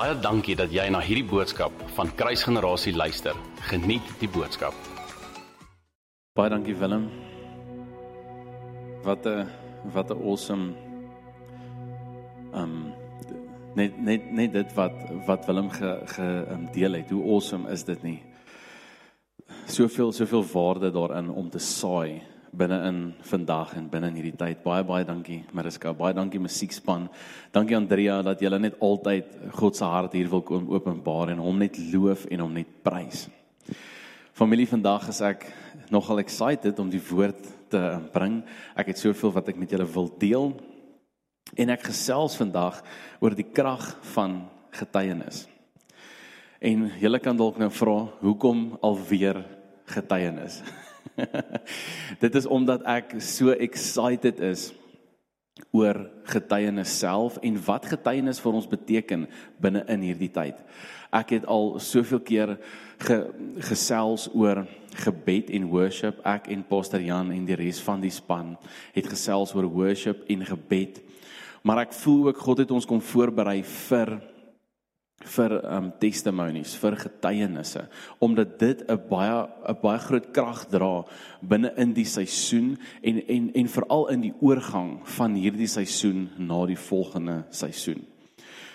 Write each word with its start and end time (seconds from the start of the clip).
Baie 0.00 0.14
dankie 0.16 0.54
dat 0.56 0.70
jy 0.72 0.86
na 0.88 1.02
hierdie 1.04 1.26
boodskap 1.28 1.74
van 1.92 2.08
Kruisgenerasie 2.16 2.94
luister. 2.96 3.36
Geniet 3.68 4.06
die 4.16 4.30
boodskap. 4.32 4.72
Baie 6.32 6.48
dankie 6.48 6.72
Willem. 6.72 7.04
Wat 9.04 9.26
'n 9.26 9.44
wat 9.92 10.08
'n 10.08 10.22
awesome 10.24 10.72
um 12.54 12.94
net 13.76 14.00
net 14.00 14.32
net 14.32 14.52
dit 14.52 14.72
wat 14.74 14.96
wat 15.26 15.44
Willem 15.46 15.68
ge 15.68 16.00
gedeel 16.16 16.94
um, 16.94 17.00
het. 17.00 17.10
Hoe 17.10 17.32
awesome 17.34 17.70
is 17.70 17.84
dit 17.84 18.02
nie? 18.02 18.22
Soveel 19.66 20.12
soveel 20.12 20.44
waarde 20.52 20.90
daarin 20.90 21.28
om 21.28 21.50
te 21.50 21.58
saai 21.58 22.22
binne 22.50 22.78
in 22.88 22.98
vandag 23.22 23.74
en 23.78 23.88
binne 23.90 24.10
in 24.10 24.16
hierdie 24.18 24.36
tyd. 24.38 24.62
Baie 24.64 24.84
baie 24.86 25.04
dankie 25.06 25.44
Mariska. 25.54 25.92
Baie 25.96 26.14
dankie 26.14 26.40
musiekspan. 26.42 27.08
Dankie 27.54 27.76
Andrea 27.78 28.20
dat 28.26 28.42
julle 28.42 28.58
net 28.58 28.78
altyd 28.82 29.36
God 29.58 29.76
se 29.76 29.84
hart 29.84 30.16
hier 30.18 30.30
wil 30.30 30.42
kom 30.42 30.68
openbaar 30.74 31.30
en 31.34 31.42
hom 31.42 31.58
net 31.62 31.78
loof 31.92 32.26
en 32.30 32.42
hom 32.44 32.58
net 32.58 32.70
prys. 32.82 33.28
Familie, 34.34 34.66
vandag 34.66 35.08
is 35.12 35.20
ek 35.20 35.46
nogal 35.92 36.22
excited 36.22 36.78
om 36.80 36.90
die 36.90 37.02
woord 37.10 37.40
te 37.70 37.82
bring. 38.14 38.40
Ek 38.78 38.92
het 38.92 38.98
soveel 38.98 39.34
wat 39.34 39.50
ek 39.52 39.58
met 39.60 39.70
julle 39.70 39.86
wil 39.86 40.10
deel. 40.18 40.52
En 41.58 41.72
ek 41.74 41.90
gesels 41.90 42.38
vandag 42.38 42.80
oor 43.20 43.34
die 43.36 43.46
krag 43.46 43.84
van 44.14 44.42
getuienis. 44.74 45.44
En 46.60 46.90
julle 47.00 47.18
kan 47.22 47.36
dalk 47.36 47.58
nou 47.60 47.70
vra, 47.72 47.96
hoekom 48.20 48.78
alweer 48.84 49.44
getuienis? 49.90 50.60
Dit 52.24 52.34
is 52.34 52.46
omdat 52.46 52.84
ek 52.88 53.18
so 53.24 53.54
excited 53.56 54.40
is 54.40 54.70
oor 55.76 55.98
getuienis 56.30 56.92
self 57.02 57.36
en 57.44 57.58
wat 57.66 57.86
getuienis 57.90 58.40
vir 58.40 58.56
ons 58.56 58.68
beteken 58.70 59.26
binne 59.60 59.84
in 59.92 60.06
hierdie 60.08 60.32
tyd. 60.32 60.58
Ek 61.12 61.34
het 61.34 61.46
al 61.50 61.74
soveel 61.82 62.22
keer 62.22 62.54
ge, 63.02 63.18
gesels 63.66 64.28
oor 64.32 64.64
gebed 65.04 65.50
en 65.54 65.68
worship. 65.70 66.20
Ek 66.26 66.48
en 66.54 66.62
Pastor 66.66 67.02
Jan 67.02 67.32
en 67.34 67.46
die 67.46 67.58
res 67.58 67.80
van 67.82 68.02
die 68.02 68.12
span 68.14 68.54
het 68.94 69.10
gesels 69.10 69.54
oor 69.56 69.68
worship 69.70 70.22
en 70.30 70.46
gebed. 70.46 71.02
Maar 71.66 71.84
ek 71.86 71.96
voel 72.00 72.30
ook 72.30 72.40
God 72.40 72.62
het 72.64 72.70
ons 72.72 72.88
kom 72.88 73.02
voorberei 73.04 73.60
vir 73.66 74.16
vir 75.28 75.52
um 75.68 75.90
testimonies, 76.00 76.72
vir 76.80 76.96
getuienisse, 76.96 77.82
omdat 78.20 78.58
dit 78.58 78.82
'n 78.88 78.96
baie 79.08 79.48
'n 79.68 79.76
baie 79.82 79.98
groot 79.98 80.32
krag 80.32 80.68
dra 80.70 81.04
binne 81.42 81.72
in 81.76 81.92
die 81.92 82.04
seisoen 82.04 82.78
en 83.02 83.26
en 83.28 83.52
en 83.52 83.68
veral 83.68 84.08
in 84.08 84.20
die 84.20 84.34
oorgang 84.40 85.00
van 85.04 85.34
hierdie 85.34 85.68
seisoen 85.68 86.30
na 86.38 86.66
die 86.66 86.76
volgende 86.76 87.44
seisoen. 87.50 88.06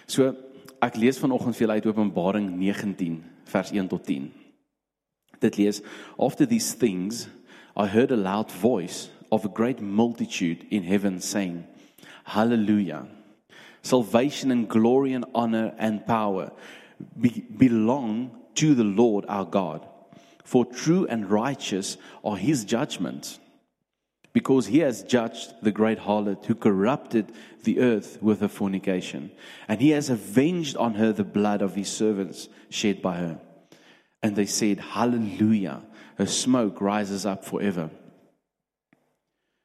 So 0.08 0.36
ek 0.82 0.98
lees 0.98 1.18
vanoggend 1.18 1.56
vir 1.56 1.68
julle 1.68 1.74
uit 1.74 1.86
Openbaring 1.86 2.58
19 2.58 3.24
vers 3.46 3.72
1 3.72 3.88
tot 3.88 4.06
10. 4.06 4.32
Dit 5.40 5.58
lees: 5.58 5.82
After 6.20 6.46
these 6.46 6.78
things 6.78 7.28
I 7.76 7.88
heard 7.88 8.12
a 8.12 8.16
loud 8.16 8.52
voice 8.52 9.10
of 9.30 9.46
a 9.46 9.52
great 9.54 9.82
multitude 9.82 10.66
in 10.70 10.84
heaven 10.84 11.22
saying, 11.22 11.66
Hallelujah 12.24 13.15
salvation 13.86 14.50
and 14.50 14.68
glory 14.68 15.14
and 15.14 15.26
honor 15.36 15.74
and 15.78 16.06
power 16.08 16.52
be, 17.20 17.46
belong 17.56 18.32
to 18.56 18.74
the 18.74 18.84
Lord 18.84 19.26
our 19.28 19.46
God. 19.46 19.88
For 20.44 20.66
true 20.66 21.06
and 21.08 21.30
righteous 21.30 21.98
are 22.24 22.38
his 22.38 22.66
judgments, 22.66 23.40
because 24.34 24.68
he 24.68 24.80
has 24.80 25.04
judged 25.04 25.54
the 25.62 25.72
great 25.72 26.00
harlot 26.00 26.46
who 26.46 26.56
corrupted 26.56 27.32
the 27.64 27.80
earth 27.80 28.18
with 28.22 28.42
her 28.42 28.48
fornication, 28.48 29.32
and 29.68 29.80
he 29.80 29.92
has 29.92 30.10
avenged 30.10 30.76
on 30.78 30.96
her 30.96 31.12
the 31.12 31.24
blood 31.24 31.62
of 31.62 31.76
his 31.76 31.90
servants 31.90 32.50
shed 32.70 33.02
by 33.02 33.18
her. 33.18 33.40
And 34.22 34.36
they 34.36 34.46
said, 34.46 34.80
Hallelujah, 34.80 35.84
her 36.18 36.26
smoke 36.26 36.82
rises 36.82 37.26
up 37.26 37.44
forever. 37.44 37.92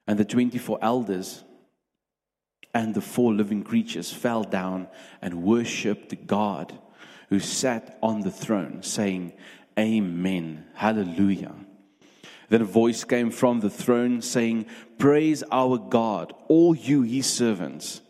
And 0.07 0.19
the 0.19 0.25
24 0.25 0.79
elders 0.83 1.45
and 2.73 2.95
the 2.95 3.01
four 3.01 3.33
living 3.33 3.63
creatures 3.63 4.13
fell 4.13 4.45
down 4.45 4.89
and 5.21 5.43
worshipped 5.43 6.11
the 6.11 6.17
God 6.17 6.79
who 7.29 7.41
sat 7.41 7.99
on 8.03 8.21
the 8.21 8.31
throne, 8.31 8.83
saying, 8.83 9.33
Amen, 9.79 10.67
Hallelujah. 10.75 11.55
Then 12.49 12.63
a 12.63 12.67
voice 12.67 13.05
came 13.05 13.31
from 13.31 13.61
the 13.61 13.71
throne 13.71 14.21
saying, 14.21 14.67
Praise 14.99 15.45
our 15.53 15.79
God, 15.79 16.35
all 16.49 16.75
you 16.75 17.03
his 17.03 17.27
servants, 17.27 18.01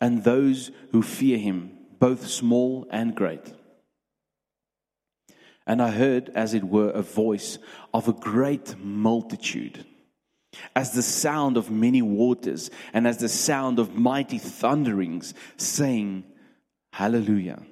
and 0.00 0.24
those 0.24 0.72
who 0.90 1.02
fear 1.02 1.38
him, 1.38 1.78
both 1.98 2.26
small 2.26 2.86
and 2.90 3.14
great. 3.14 3.54
And 5.66 5.80
I 5.80 5.90
heard, 5.90 6.30
as 6.34 6.52
it 6.52 6.64
were, 6.64 6.90
a 6.90 7.02
voice 7.02 7.58
of 7.94 8.08
a 8.08 8.12
great 8.12 8.76
multitude 8.78 9.84
as 10.74 10.92
the 10.92 11.02
sound 11.02 11.56
of 11.56 11.70
many 11.70 12.02
waters 12.02 12.70
and 12.92 13.06
as 13.06 13.18
the 13.18 13.28
sound 13.28 13.78
of 13.78 13.94
mighty 13.94 14.38
thunderings, 14.38 15.34
saying, 15.56 16.24
Hallelujah. 16.92 17.62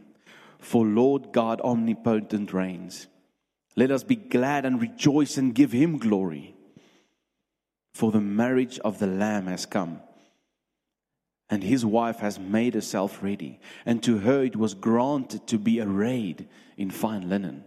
For 0.58 0.84
Lord 0.84 1.32
God 1.32 1.60
omnipotent 1.60 2.52
reigns. 2.52 3.06
Let 3.76 3.90
us 3.90 4.04
be 4.04 4.16
glad 4.16 4.64
and 4.64 4.80
rejoice 4.80 5.36
and 5.36 5.54
give 5.54 5.72
him 5.72 5.98
glory. 5.98 6.54
For 7.94 8.10
the 8.10 8.20
marriage 8.20 8.78
of 8.80 8.98
the 8.98 9.06
Lamb 9.06 9.46
has 9.46 9.66
come, 9.66 10.00
and 11.48 11.62
his 11.62 11.86
wife 11.86 12.18
has 12.18 12.38
made 12.38 12.74
herself 12.74 13.22
ready, 13.22 13.60
and 13.86 14.02
to 14.02 14.18
her 14.18 14.42
it 14.42 14.56
was 14.56 14.74
granted 14.74 15.46
to 15.48 15.58
be 15.58 15.80
arrayed 15.80 16.48
in 16.76 16.90
fine 16.90 17.28
linen, 17.28 17.64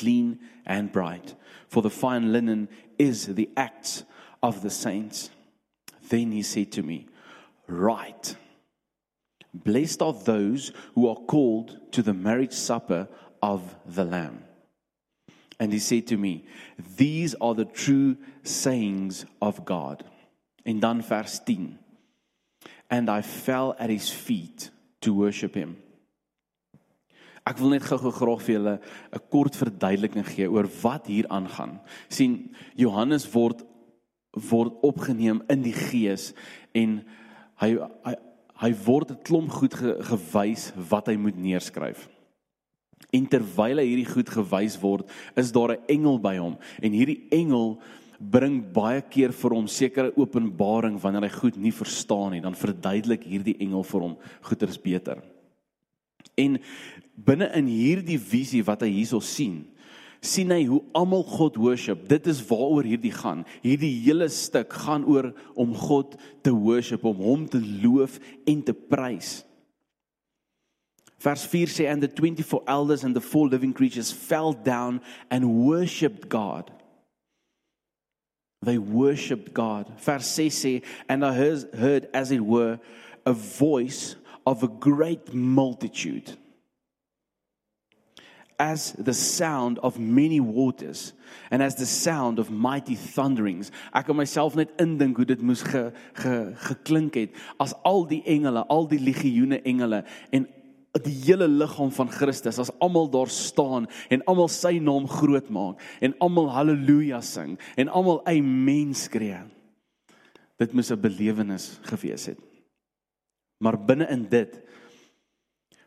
clean 0.00 0.40
and 0.64 0.90
bright. 0.90 1.34
For 1.68 1.82
the 1.82 1.90
fine 1.90 2.32
linen 2.32 2.68
is 2.98 3.26
the 3.26 3.50
acts 3.56 4.04
of 4.42 4.62
the 4.62 4.70
saints. 4.70 5.30
Then 6.08 6.32
he 6.32 6.42
said 6.42 6.72
to 6.72 6.82
me, 6.82 7.06
Right. 7.68 8.34
Blessed 9.52 10.02
are 10.02 10.12
those 10.12 10.72
who 10.94 11.08
are 11.08 11.16
called 11.16 11.92
to 11.92 12.02
the 12.02 12.14
marriage 12.14 12.52
supper 12.52 13.08
of 13.42 13.74
the 13.86 14.04
Lamb. 14.04 14.44
And 15.58 15.72
he 15.72 15.78
said 15.78 16.06
to 16.08 16.16
me, 16.16 16.46
These 16.96 17.34
are 17.40 17.54
the 17.54 17.64
true 17.64 18.16
sayings 18.42 19.26
of 19.42 19.64
God. 19.64 20.04
In 20.64 20.80
dan 20.80 21.02
vers 21.02 21.40
10. 21.40 21.78
And 22.90 23.10
I 23.10 23.22
fell 23.22 23.76
at 23.78 23.90
his 23.90 24.08
feet 24.08 24.70
to 25.00 25.14
worship 25.14 25.54
him. 25.54 25.76
Ek 27.48 27.58
wil 27.58 27.70
net 27.74 27.86
gou-gou 27.88 28.12
graag 28.12 28.42
vir 28.44 28.54
julle 28.54 28.80
'n 29.12 29.22
kort 29.30 29.56
verduideliking 29.56 30.26
gee 30.26 30.50
oor 30.50 30.68
wat 30.82 31.06
hier 31.06 31.26
aangaan. 31.28 31.80
sien 32.08 32.54
Johannes 32.76 33.26
word 33.32 33.64
word 34.32 34.72
opgeneem 34.82 35.42
in 35.48 35.62
die 35.62 35.74
gees 35.74 36.34
en 36.74 37.02
hy 37.56 37.78
hy, 38.04 38.14
hy 38.60 38.72
word 38.84 39.10
'n 39.10 39.22
klomp 39.24 39.50
goed 39.50 39.74
ge, 39.74 39.96
gewys 40.02 40.72
wat 40.90 41.08
hy 41.08 41.16
moet 41.16 41.36
neerskryf. 41.36 42.08
En 43.12 43.26
terwyl 43.26 43.78
hy 43.78 43.86
hierdie 43.86 44.12
goed 44.12 44.28
gewys 44.28 44.76
word, 44.80 45.08
is 45.36 45.50
daar 45.50 45.72
'n 45.72 45.84
engel 45.88 46.18
by 46.18 46.36
hom 46.36 46.58
en 46.82 46.92
hierdie 46.92 47.26
engel 47.30 47.80
bring 48.20 48.60
baie 48.72 49.00
keer 49.00 49.32
vir 49.32 49.50
hom 49.50 49.66
sekere 49.66 50.12
openbaring 50.16 51.00
wanneer 51.00 51.22
hy 51.22 51.40
goed 51.40 51.56
nie 51.56 51.72
verstaan 51.72 52.32
nie, 52.32 52.40
dan 52.40 52.54
verduidelik 52.54 53.24
hierdie 53.24 53.56
engel 53.60 53.82
vir 53.82 54.00
hom 54.00 54.16
goeders 54.42 54.76
beter. 54.76 55.22
En 56.40 56.56
binne 57.20 57.50
in 57.56 57.68
hierdie 57.68 58.18
visie 58.20 58.62
wat 58.66 58.82
hy 58.86 58.90
hierso 58.94 59.20
sien, 59.24 59.62
sien 60.20 60.52
hy 60.52 60.64
hoe 60.68 60.82
almal 60.96 61.22
God 61.24 61.56
worship. 61.60 62.06
Dit 62.08 62.28
is 62.28 62.42
waaroor 62.48 62.88
hierdie 62.88 63.12
gaan. 63.14 63.44
Hierdie 63.64 63.92
hele 64.04 64.28
stuk 64.32 64.72
gaan 64.84 65.06
oor 65.08 65.30
om 65.56 65.72
God 65.76 66.16
te 66.44 66.52
worship, 66.52 67.06
om 67.08 67.22
hom 67.24 67.46
te 67.48 67.60
loof 67.60 68.18
en 68.48 68.60
te 68.64 68.76
prys. 68.76 69.40
Vers 71.20 71.44
4 71.44 71.68
sê 71.68 71.88
and 71.90 72.00
the 72.00 72.08
24 72.08 72.62
elders 72.66 73.04
and 73.04 73.14
the 73.14 73.20
four 73.20 73.48
living 73.48 73.74
creatures 73.74 74.12
fell 74.12 74.52
down 74.52 75.00
and 75.30 75.44
worshiped 75.44 76.28
God. 76.28 76.70
They 78.62 78.78
worshiped 78.78 79.52
God. 79.52 79.92
Vers 80.00 80.26
6 80.26 80.54
sê 80.54 80.82
and 81.08 81.24
I 81.24 81.32
heard, 81.32 81.68
heard 81.74 82.08
as 82.14 82.30
it 82.30 82.40
were 82.40 82.78
a 83.26 83.32
voice 83.32 84.16
of 84.50 84.64
a 84.64 84.68
great 84.68 85.32
multitude. 85.32 86.36
As 88.58 88.92
the 88.98 89.14
sound 89.14 89.78
of 89.78 89.96
many 90.00 90.40
waters 90.40 91.12
and 91.52 91.62
as 91.62 91.76
the 91.76 91.86
sound 91.86 92.40
of 92.40 92.50
mighty 92.50 92.96
thunderings 92.96 93.70
ek 93.94 94.10
kan 94.10 94.18
myself 94.18 94.58
net 94.58 94.74
indink 94.82 95.16
hoe 95.16 95.24
dit 95.24 95.40
moes 95.40 95.62
ge, 95.64 95.84
ge 96.18 96.34
geklink 96.66 97.16
het 97.16 97.38
as 97.62 97.72
al 97.88 98.04
die 98.10 98.20
engele 98.28 98.66
al 98.68 98.84
die 98.90 98.98
legioene 99.00 99.62
engele 99.62 100.02
en 100.34 100.44
die 101.06 101.14
hele 101.22 101.48
liggaam 101.48 101.94
van 101.94 102.10
Christus 102.12 102.58
as 102.60 102.74
almal 102.84 103.08
daar 103.08 103.30
staan 103.32 103.86
en 104.10 104.26
almal 104.28 104.50
sy 104.52 104.74
naam 104.82 105.08
groot 105.08 105.48
maak 105.48 105.80
en 106.04 106.18
almal 106.20 106.50
haleluja 106.52 107.22
sing 107.24 107.56
en 107.80 107.88
almal 107.88 108.20
amen 108.28 108.92
skree 108.98 109.40
dit 110.60 110.76
moes 110.76 110.92
'n 110.92 111.00
belewenis 111.00 111.78
gewees 111.94 112.28
het 112.34 112.49
maar 113.60 113.76
binne 113.78 114.08
in 114.10 114.24
dit 114.32 114.56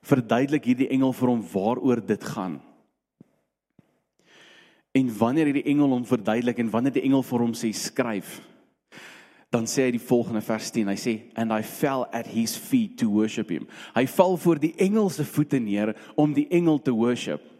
verduidelik 0.03 0.67
hierdie 0.67 0.91
engel 0.93 1.13
vir 1.15 1.31
hom 1.31 1.43
waaroor 1.53 2.01
dit 2.05 2.23
gaan. 2.33 2.59
En 4.93 5.09
wanneer 5.17 5.49
hierdie 5.49 5.69
engel 5.73 5.95
hom 5.95 6.03
verduidelik 6.05 6.59
en 6.61 6.69
wanneer 6.69 6.99
die 6.99 7.05
engel 7.07 7.23
vir 7.25 7.45
hom 7.45 7.55
sê 7.57 7.71
skryf, 7.73 8.35
dan 9.53 9.65
sê 9.69 9.87
hy 9.87 9.93
die 9.95 10.01
volgende 10.01 10.41
vers 10.45 10.69
10. 10.73 10.89
Hy 10.89 10.97
sê 10.97 11.13
and 11.39 11.53
I 11.53 11.61
fell 11.65 12.05
at 12.13 12.29
his 12.29 12.55
feet 12.57 12.97
to 13.01 13.09
worship 13.13 13.49
him. 13.53 13.65
Hy 13.95 14.05
val 14.09 14.37
voor 14.41 14.61
die 14.61 14.73
engel 14.81 15.09
se 15.13 15.25
voete 15.25 15.61
neer 15.61 15.93
om 16.19 16.33
die 16.33 16.47
engel 16.53 16.81
te 16.81 16.93
worship. 16.93 17.52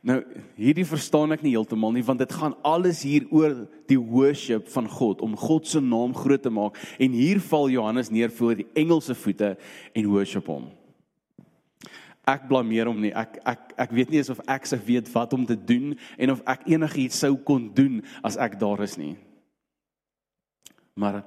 Nou 0.00 0.22
hierdie 0.56 0.86
verstaan 0.88 1.34
ek 1.34 1.42
nie 1.44 1.52
heeltemal 1.52 1.92
nie 1.92 2.04
want 2.06 2.22
dit 2.22 2.32
gaan 2.32 2.54
alles 2.64 3.02
hier 3.04 3.26
oor 3.36 3.66
die 3.90 3.98
worship 4.00 4.70
van 4.72 4.88
God 4.88 5.20
om 5.24 5.36
God 5.36 5.68
se 5.68 5.82
naam 5.84 6.14
groot 6.16 6.40
te 6.40 6.52
maak 6.52 6.78
en 6.96 7.16
hier 7.16 7.40
val 7.50 7.68
Johannes 7.68 8.08
neer 8.08 8.32
voor 8.32 8.56
die 8.62 8.68
engel 8.80 9.02
se 9.04 9.14
voete 9.14 9.56
en 9.92 10.08
worship 10.08 10.48
hom. 10.48 10.70
Ek 12.24 12.48
blameer 12.48 12.88
hom 12.88 13.00
nie. 13.02 13.12
Ek 13.12 13.36
ek 13.44 13.76
ek 13.84 13.94
weet 13.96 14.12
nie 14.12 14.22
eens 14.22 14.32
of 14.32 14.40
ek 14.48 14.70
se 14.72 14.80
weet 14.88 15.12
wat 15.12 15.36
om 15.36 15.44
te 15.44 15.58
doen 15.58 15.92
en 16.16 16.32
of 16.32 16.40
ek 16.48 16.64
enigiets 16.72 17.20
sou 17.20 17.34
kon 17.36 17.68
doen 17.76 18.00
as 18.24 18.40
ek 18.40 18.56
daar 18.60 18.80
is 18.86 18.96
nie. 18.96 19.18
Maar 20.96 21.26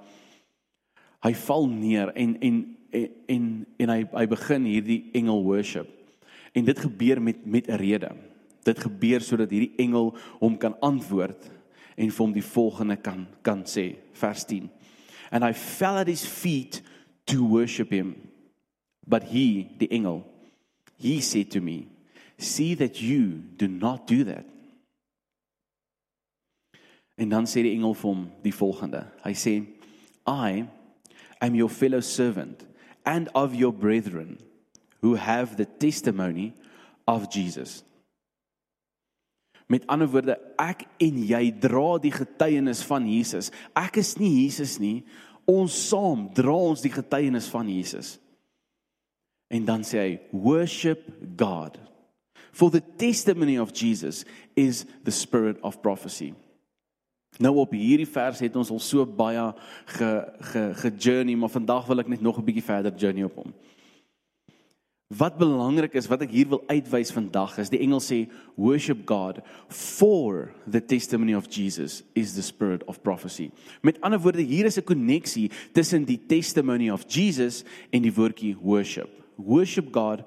hy 1.29 1.35
val 1.45 1.69
neer 1.69 2.09
en 2.17 2.37
en 2.41 2.61
en 2.93 3.09
en, 3.29 3.49
en 3.85 3.89
hy 3.89 4.01
hy 4.17 4.27
begin 4.29 4.69
hierdie 4.69 5.01
engel 5.17 5.45
worship. 5.45 5.89
En 6.57 6.65
dit 6.65 6.87
gebeur 6.89 7.21
met 7.21 7.45
met 7.45 7.69
'n 7.69 7.77
rede 7.77 8.15
dit 8.65 8.79
gebeur 8.85 9.23
sodat 9.23 9.51
hierdie 9.51 9.75
engel 9.81 10.13
hom 10.39 10.57
kan 10.57 10.77
antwoord 10.85 11.49
en 11.95 12.09
vir 12.09 12.23
hom 12.23 12.33
die 12.35 12.45
volgende 12.45 12.97
kan 12.97 13.25
kan 13.45 13.65
sê 13.69 13.93
vers 14.21 14.45
10 14.49 14.69
and 15.31 15.45
i 15.45 15.53
fell 15.53 15.99
at 16.01 16.11
his 16.11 16.25
feet 16.25 16.81
to 17.25 17.43
worship 17.45 17.91
him 17.91 18.15
but 19.07 19.31
he 19.33 19.67
the 19.79 19.89
engel 19.91 20.23
he 20.97 21.19
said 21.21 21.51
to 21.51 21.61
me 21.61 21.83
see 22.37 22.73
that 22.75 23.01
you 23.01 23.43
do 23.57 23.67
not 23.67 24.07
do 24.07 24.23
that 24.23 24.47
en 27.15 27.29
dan 27.29 27.45
sê 27.45 27.63
die 27.63 27.73
engel 27.75 27.93
vir 27.93 28.09
hom 28.09 28.23
die 28.43 28.53
volgende. 28.55 29.03
Hy 29.23 29.33
sê 29.37 29.55
i 30.29 30.63
am 31.43 31.55
your 31.55 31.69
fellow 31.69 32.01
servant 32.01 32.65
and 33.05 33.29
of 33.35 33.55
your 33.55 33.73
brethren 33.73 34.37
who 35.01 35.15
have 35.15 35.57
the 35.57 35.65
testimony 35.65 36.53
of 37.05 37.29
jesus 37.29 37.83
Met 39.67 39.87
ander 39.87 40.09
woorde, 40.11 40.37
ek 40.59 40.85
en 41.01 41.21
jy 41.27 41.43
dra 41.63 41.97
die 42.03 42.11
getuienis 42.13 42.83
van 42.87 43.07
Jesus. 43.07 43.51
Ek 43.75 43.97
is 44.01 44.17
nie 44.19 44.43
Jesus 44.43 44.77
nie. 44.79 45.03
Ons 45.49 45.75
saam 45.89 46.27
dra 46.35 46.55
ons 46.55 46.83
die 46.83 46.91
getuienis 46.93 47.47
van 47.51 47.69
Jesus. 47.69 48.17
En 49.53 49.65
dan 49.65 49.81
sê 49.81 49.99
hy, 49.99 50.19
"Worship 50.31 51.07
God." 51.37 51.79
For 52.51 52.69
the 52.69 52.83
testimony 52.97 53.57
of 53.57 53.73
Jesus 53.73 54.25
is 54.55 54.85
the 55.03 55.11
spirit 55.11 55.57
of 55.61 55.81
prophecy. 55.81 56.33
Nou 57.41 57.55
op 57.57 57.71
hierdie 57.73 58.07
vers 58.09 58.39
het 58.39 58.55
ons 58.55 58.69
al 58.69 58.81
so 58.83 59.05
baie 59.09 59.53
ge 59.95 60.09
ge 60.51 60.73
ge 60.73 60.91
journey, 60.97 61.35
maar 61.35 61.49
vandag 61.49 61.87
wil 61.89 61.99
ek 61.99 62.07
net 62.07 62.21
nog 62.21 62.37
'n 62.37 62.45
bietjie 62.45 62.63
verder 62.63 62.93
journey 62.95 63.23
op 63.23 63.35
hom. 63.35 63.53
Wat 65.17 65.35
belangrik 65.37 65.93
is 65.99 66.07
wat 66.09 66.23
ek 66.25 66.31
hier 66.33 66.47
wil 66.49 66.63
uitwys 66.71 67.11
vandag 67.13 67.57
is 67.61 67.69
die 67.69 67.81
engel 67.83 68.01
sê 68.01 68.23
worship 68.55 69.03
God 69.09 69.41
for 69.67 70.49
the 70.65 70.81
testimony 70.81 71.35
of 71.37 71.49
Jesus 71.51 72.01
is 72.17 72.33
the 72.33 72.41
spirit 72.45 72.85
of 72.89 73.01
prophecy. 73.05 73.51
Met 73.83 73.99
ander 74.01 74.21
woorde 74.23 74.41
hier 74.41 74.65
is 74.65 74.79
'n 74.79 74.87
koneksie 74.87 75.51
tussen 75.73 76.05
die 76.05 76.17
testimony 76.17 76.89
of 76.89 77.05
Jesus 77.07 77.63
en 77.91 78.01
die 78.01 78.13
woordjie 78.13 78.55
worship. 78.61 79.09
Worship 79.37 79.91
God 79.91 80.23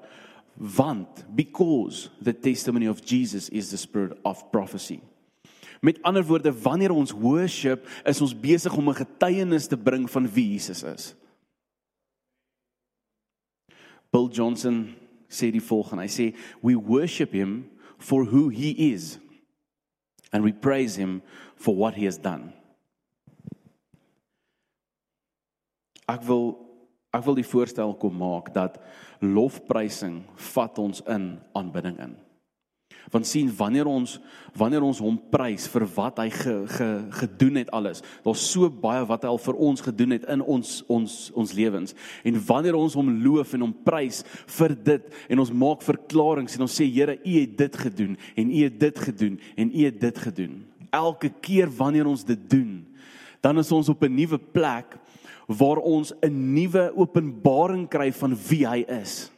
want 0.55 1.25
because 1.35 2.09
the 2.21 2.33
testimony 2.33 2.87
of 2.87 3.01
Jesus 3.03 3.49
is 3.49 3.69
the 3.69 3.77
spirit 3.77 4.17
of 4.23 4.43
prophecy. 4.51 5.01
Met 5.81 6.01
ander 6.03 6.23
woorde 6.23 6.53
wanneer 6.53 6.91
ons 6.91 7.11
worship 7.11 7.87
is 8.05 8.21
ons 8.21 8.33
besig 8.33 8.77
om 8.77 8.89
'n 8.89 9.03
getuienis 9.03 9.67
te 9.67 9.77
bring 9.77 10.09
van 10.09 10.29
wie 10.31 10.53
Jesus 10.53 10.83
is. 10.83 11.15
Bill 14.11 14.29
Johnson 14.29 14.95
sê 15.29 15.51
die 15.51 15.63
volgende. 15.63 16.05
Hy 16.05 16.11
sê 16.11 16.27
we 16.61 16.75
worship 16.75 17.33
him 17.33 17.69
for 17.97 18.25
who 18.25 18.49
he 18.49 18.93
is 18.93 19.17
and 20.31 20.43
we 20.43 20.51
praise 20.51 20.95
him 20.95 21.21
for 21.55 21.75
what 21.75 21.95
he 21.95 22.05
has 22.05 22.17
done. 22.17 22.53
Ek 26.07 26.23
wil 26.27 26.55
ek 27.15 27.25
wil 27.25 27.37
die 27.39 27.47
voorstel 27.47 27.95
kom 27.99 28.15
maak 28.19 28.53
dat 28.55 28.77
lofprysing 29.23 30.21
vat 30.53 30.79
ons 30.79 31.01
in 31.09 31.35
aanbidding 31.57 31.97
in. 32.03 32.15
Want 33.11 33.27
sien 33.27 33.51
wanneer 33.55 33.87
ons 33.87 34.17
wanneer 34.57 34.81
ons 34.81 34.99
hom 35.03 35.19
prys 35.31 35.67
vir 35.69 35.85
wat 35.93 36.17
hy 36.17 36.31
ge, 36.33 36.53
ge, 36.71 36.87
gedoen 37.19 37.59
het 37.61 37.69
alles. 37.75 38.01
Daar's 38.25 38.41
so 38.41 38.69
baie 38.73 39.03
wat 39.05 39.23
hy 39.23 39.29
al 39.29 39.41
vir 39.41 39.59
ons 39.67 39.83
gedoen 39.85 40.15
het 40.15 40.25
in 40.33 40.41
ons 40.41 40.79
ons 40.91 41.15
ons 41.37 41.53
lewens. 41.53 41.93
En 42.25 42.39
wanneer 42.47 42.75
ons 42.75 42.97
hom 42.97 43.11
loof 43.23 43.53
en 43.53 43.67
hom 43.67 43.75
prys 43.85 44.23
vir 44.57 44.75
dit 44.75 45.13
en 45.29 45.43
ons 45.43 45.53
maak 45.53 45.85
verklaringe 45.85 46.57
en 46.57 46.65
ons 46.65 46.79
sê 46.79 46.87
Here, 46.87 47.19
U 47.21 47.33
het 47.37 47.57
dit 47.57 47.77
gedoen 47.77 48.17
en 48.35 48.51
U 48.51 48.63
het 48.63 48.79
dit 48.81 48.99
gedoen 48.99 49.39
en 49.55 49.71
U 49.71 49.85
het 49.85 50.01
dit 50.01 50.21
gedoen. 50.25 50.59
Elke 50.89 51.29
keer 51.29 51.69
wanneer 51.77 52.07
ons 52.09 52.23
dit 52.25 52.49
doen, 52.49 52.85
dan 53.43 53.59
is 53.59 53.71
ons 53.71 53.89
op 53.89 54.03
'n 54.03 54.15
nuwe 54.15 54.37
plek 54.39 54.97
waar 55.47 55.77
ons 55.77 56.13
'n 56.21 56.53
nuwe 56.53 56.91
openbaring 56.95 57.87
kry 57.87 58.11
van 58.11 58.35
wie 58.49 58.67
hy 58.67 58.83
is. 58.87 59.31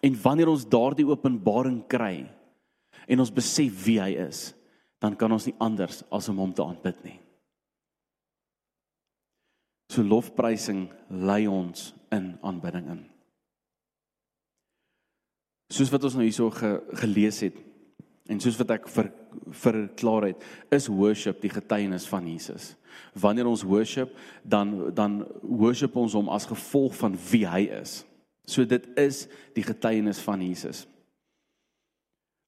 En 0.00 0.16
wanneer 0.22 0.48
ons 0.48 0.68
daardie 0.68 1.06
openbaring 1.06 1.86
kry, 1.86 2.26
en 3.10 3.22
ons 3.22 3.34
besef 3.34 3.84
wie 3.84 3.98
hy 3.98 4.12
is, 4.22 4.50
dan 5.02 5.16
kan 5.18 5.32
ons 5.32 5.48
nie 5.48 5.56
anders 5.62 6.04
as 6.12 6.28
om 6.30 6.38
hom 6.42 6.52
te 6.54 6.64
aanbid 6.64 6.98
nie. 7.06 7.16
So 9.90 10.04
lofprysing 10.06 10.84
lei 11.10 11.46
ons 11.50 11.90
in 12.14 12.36
aanbidding 12.46 12.90
in. 12.92 13.00
Soos 15.70 15.90
wat 15.90 16.04
ons 16.06 16.16
nou 16.18 16.26
hierso 16.26 16.50
ge, 16.54 16.76
gelees 17.02 17.40
het 17.46 17.58
en 18.30 18.38
soos 18.42 18.58
wat 18.60 18.76
ek 18.76 18.86
vir 18.90 19.08
verklaar 19.58 20.28
het, 20.28 20.44
is 20.70 20.86
worship 20.90 21.40
die 21.42 21.50
getuienis 21.50 22.06
van 22.06 22.28
Jesus. 22.30 22.76
Wanneer 23.18 23.48
ons 23.50 23.64
worship, 23.66 24.12
dan 24.46 24.92
dan 24.94 25.24
worship 25.42 25.96
ons 25.98 26.14
hom 26.14 26.30
as 26.30 26.46
gevolg 26.46 26.94
van 26.98 27.16
wie 27.30 27.42
hy 27.48 27.64
is. 27.80 28.04
So 28.46 28.66
dit 28.66 28.86
is 28.98 29.24
die 29.58 29.66
getuienis 29.66 30.22
van 30.22 30.42
Jesus 30.46 30.84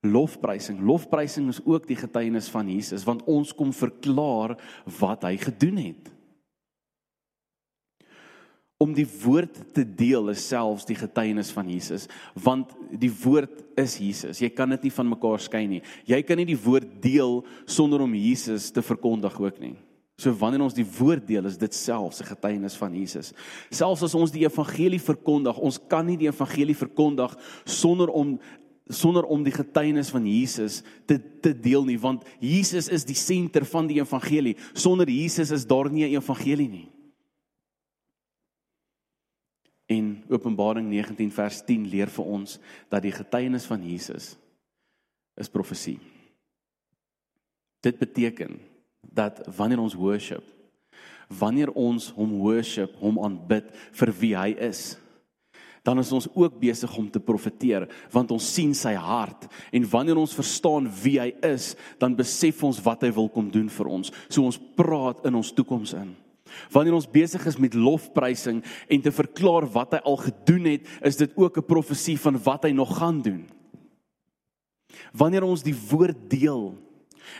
lofprysing. 0.02 0.80
Lofprysing 0.82 1.48
is 1.48 1.60
ook 1.64 1.86
die 1.86 1.98
getuienis 1.98 2.50
van 2.52 2.68
Jesus 2.70 3.06
want 3.06 3.22
ons 3.30 3.54
kom 3.54 3.72
verklaar 3.74 4.56
wat 4.98 5.26
hy 5.28 5.36
gedoen 5.40 5.78
het. 5.78 6.10
Om 8.82 8.96
die 8.96 9.06
woord 9.06 9.60
te 9.76 9.84
deel 9.86 10.32
is 10.32 10.42
selfs 10.50 10.88
die 10.88 10.98
getuienis 10.98 11.52
van 11.54 11.70
Jesus 11.70 12.08
want 12.34 12.74
die 12.90 13.12
woord 13.22 13.62
is 13.78 13.96
Jesus. 14.02 14.42
Jy 14.42 14.50
kan 14.56 14.74
dit 14.74 14.88
nie 14.88 14.94
van 14.98 15.12
mekaar 15.14 15.40
skei 15.40 15.64
nie. 15.70 15.82
Jy 16.08 16.20
kan 16.26 16.40
nie 16.40 16.50
die 16.50 16.58
woord 16.58 16.98
deel 17.02 17.40
sonder 17.64 18.02
om 18.02 18.18
Jesus 18.18 18.72
te 18.74 18.82
verkondig 18.82 19.38
ook 19.38 19.62
nie. 19.62 19.76
So 20.22 20.30
wanneer 20.38 20.62
ons 20.62 20.76
die 20.76 20.86
woord 20.86 21.24
deel, 21.26 21.46
is 21.48 21.56
dit 21.58 21.74
selfs 21.74 22.20
'n 22.20 22.30
getuienis 22.30 22.76
van 22.76 22.94
Jesus. 22.94 23.32
Selfs 23.70 24.02
as 24.02 24.14
ons 24.14 24.30
die 24.30 24.44
evangelie 24.44 25.00
verkondig, 25.00 25.58
ons 25.58 25.80
kan 25.88 26.06
nie 26.06 26.16
die 26.16 26.28
evangelie 26.28 26.76
verkondig 26.76 27.34
sonder 27.64 28.08
om 28.08 28.38
sonder 28.92 29.24
om 29.24 29.42
die 29.44 29.54
getuienis 29.54 30.10
van 30.12 30.26
Jesus 30.26 30.82
te 31.06 31.18
te 31.42 31.50
deel 31.58 31.84
nie 31.84 31.98
want 31.98 32.24
Jesus 32.40 32.88
is 32.88 33.04
die 33.04 33.18
senter 33.18 33.64
van 33.66 33.88
die 33.90 33.98
evangelie. 33.98 34.54
Sonder 34.72 35.10
Jesus 35.10 35.50
is 35.50 35.66
daar 35.66 35.90
nie 35.90 36.04
'n 36.04 36.16
evangelie 36.16 36.68
nie. 36.68 36.88
In 39.86 40.24
Openbaring 40.28 40.88
19 40.88 41.30
vers 41.30 41.64
10 41.64 41.88
leer 41.88 42.08
vir 42.08 42.24
ons 42.24 42.58
dat 42.88 43.02
die 43.02 43.12
getuienis 43.12 43.64
van 43.64 43.82
Jesus 43.82 44.36
is 45.36 45.48
profesie. 45.48 45.98
Dit 47.80 47.98
beteken 47.98 48.60
dat 49.00 49.42
wanneer 49.56 49.78
ons 49.78 49.94
worship, 49.94 50.44
wanneer 51.28 51.72
ons 51.72 52.10
hom 52.10 52.38
worship, 52.38 52.94
hom 52.96 53.18
aanbid 53.18 53.72
vir 53.92 54.12
wie 54.20 54.36
hy 54.36 54.52
is, 54.54 54.96
dan 55.82 55.98
is 55.98 56.12
ons 56.14 56.28
ook 56.34 56.58
besig 56.62 56.90
om 56.96 57.08
te 57.10 57.20
profeteer 57.20 57.88
want 58.14 58.30
ons 58.34 58.52
sien 58.54 58.74
sy 58.74 58.94
hart. 58.94 59.48
En 59.74 59.88
wanneer 59.90 60.20
ons 60.20 60.36
verstaan 60.38 60.86
wie 61.02 61.18
hy 61.20 61.32
is 61.46 61.72
dan 61.98 62.16
besef 62.18 62.62
ons 62.66 62.80
wat 62.84 63.02
hy 63.02 63.10
wil 63.14 63.30
kom 63.32 63.50
doen 63.50 63.68
vir 63.72 63.90
ons. 63.90 64.12
So 64.28 64.46
ons 64.46 64.60
praat 64.78 65.26
in 65.26 65.38
ons 65.38 65.52
toekoms 65.54 65.96
in. 65.98 66.14
Wanneer 66.70 66.94
ons 66.94 67.08
besig 67.10 67.42
is 67.48 67.58
met 67.58 67.74
lofprysing 67.74 68.60
en 68.62 69.02
te 69.02 69.14
verklaar 69.14 69.66
wat 69.74 69.96
hy 69.96 70.02
al 70.06 70.20
gedoen 70.22 70.70
het 70.74 70.88
is 71.02 71.18
dit 71.18 71.34
ook 71.36 71.58
'n 71.58 71.66
profesie 71.66 72.18
van 72.18 72.38
wat 72.38 72.64
hy 72.64 72.72
nog 72.72 72.98
gaan 72.98 73.22
doen. 73.22 73.48
Wanneer 75.12 75.42
ons 75.42 75.62
die 75.62 75.74
woord 75.90 76.30
deel 76.30 76.74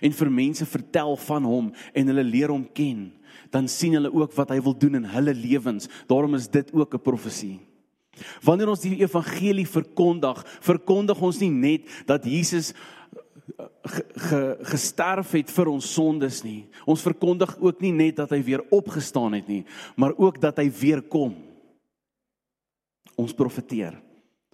en 0.00 0.12
vir 0.12 0.30
mense 0.30 0.66
vertel 0.66 1.16
van 1.16 1.44
hom 1.44 1.72
en 1.94 2.06
hulle 2.06 2.24
leer 2.24 2.48
hom 2.48 2.66
ken 2.72 3.12
dan 3.50 3.68
sien 3.68 3.92
hulle 3.92 4.12
ook 4.12 4.32
wat 4.32 4.48
hy 4.48 4.60
wil 4.60 4.74
doen 4.74 4.94
in 4.94 5.04
hulle 5.04 5.34
lewens. 5.34 5.88
Daarom 6.06 6.34
is 6.34 6.48
dit 6.48 6.72
ook 6.72 6.94
'n 6.94 7.02
profesie 7.02 7.60
Wanneer 8.44 8.68
ons 8.68 8.82
die 8.84 8.98
evangelie 9.00 9.66
verkondig, 9.66 10.42
verkondig 10.60 11.20
ons 11.22 11.38
nie 11.40 11.50
net 11.50 11.88
dat 12.06 12.26
Jesus 12.28 12.72
ge, 13.82 14.04
ge, 14.28 14.40
gesterf 14.72 15.32
het 15.38 15.50
vir 15.52 15.70
ons 15.72 15.88
sondes 15.94 16.42
nie. 16.44 16.66
Ons 16.88 17.04
verkondig 17.04 17.54
ook 17.60 17.80
nie 17.84 17.92
net 17.94 18.18
dat 18.20 18.34
hy 18.34 18.42
weer 18.44 18.64
opgestaan 18.70 19.38
het 19.38 19.48
nie, 19.48 19.62
maar 19.96 20.14
ook 20.18 20.40
dat 20.42 20.60
hy 20.60 20.68
weer 20.70 21.02
kom. 21.02 21.34
Ons 23.18 23.34
profeteer. 23.36 23.98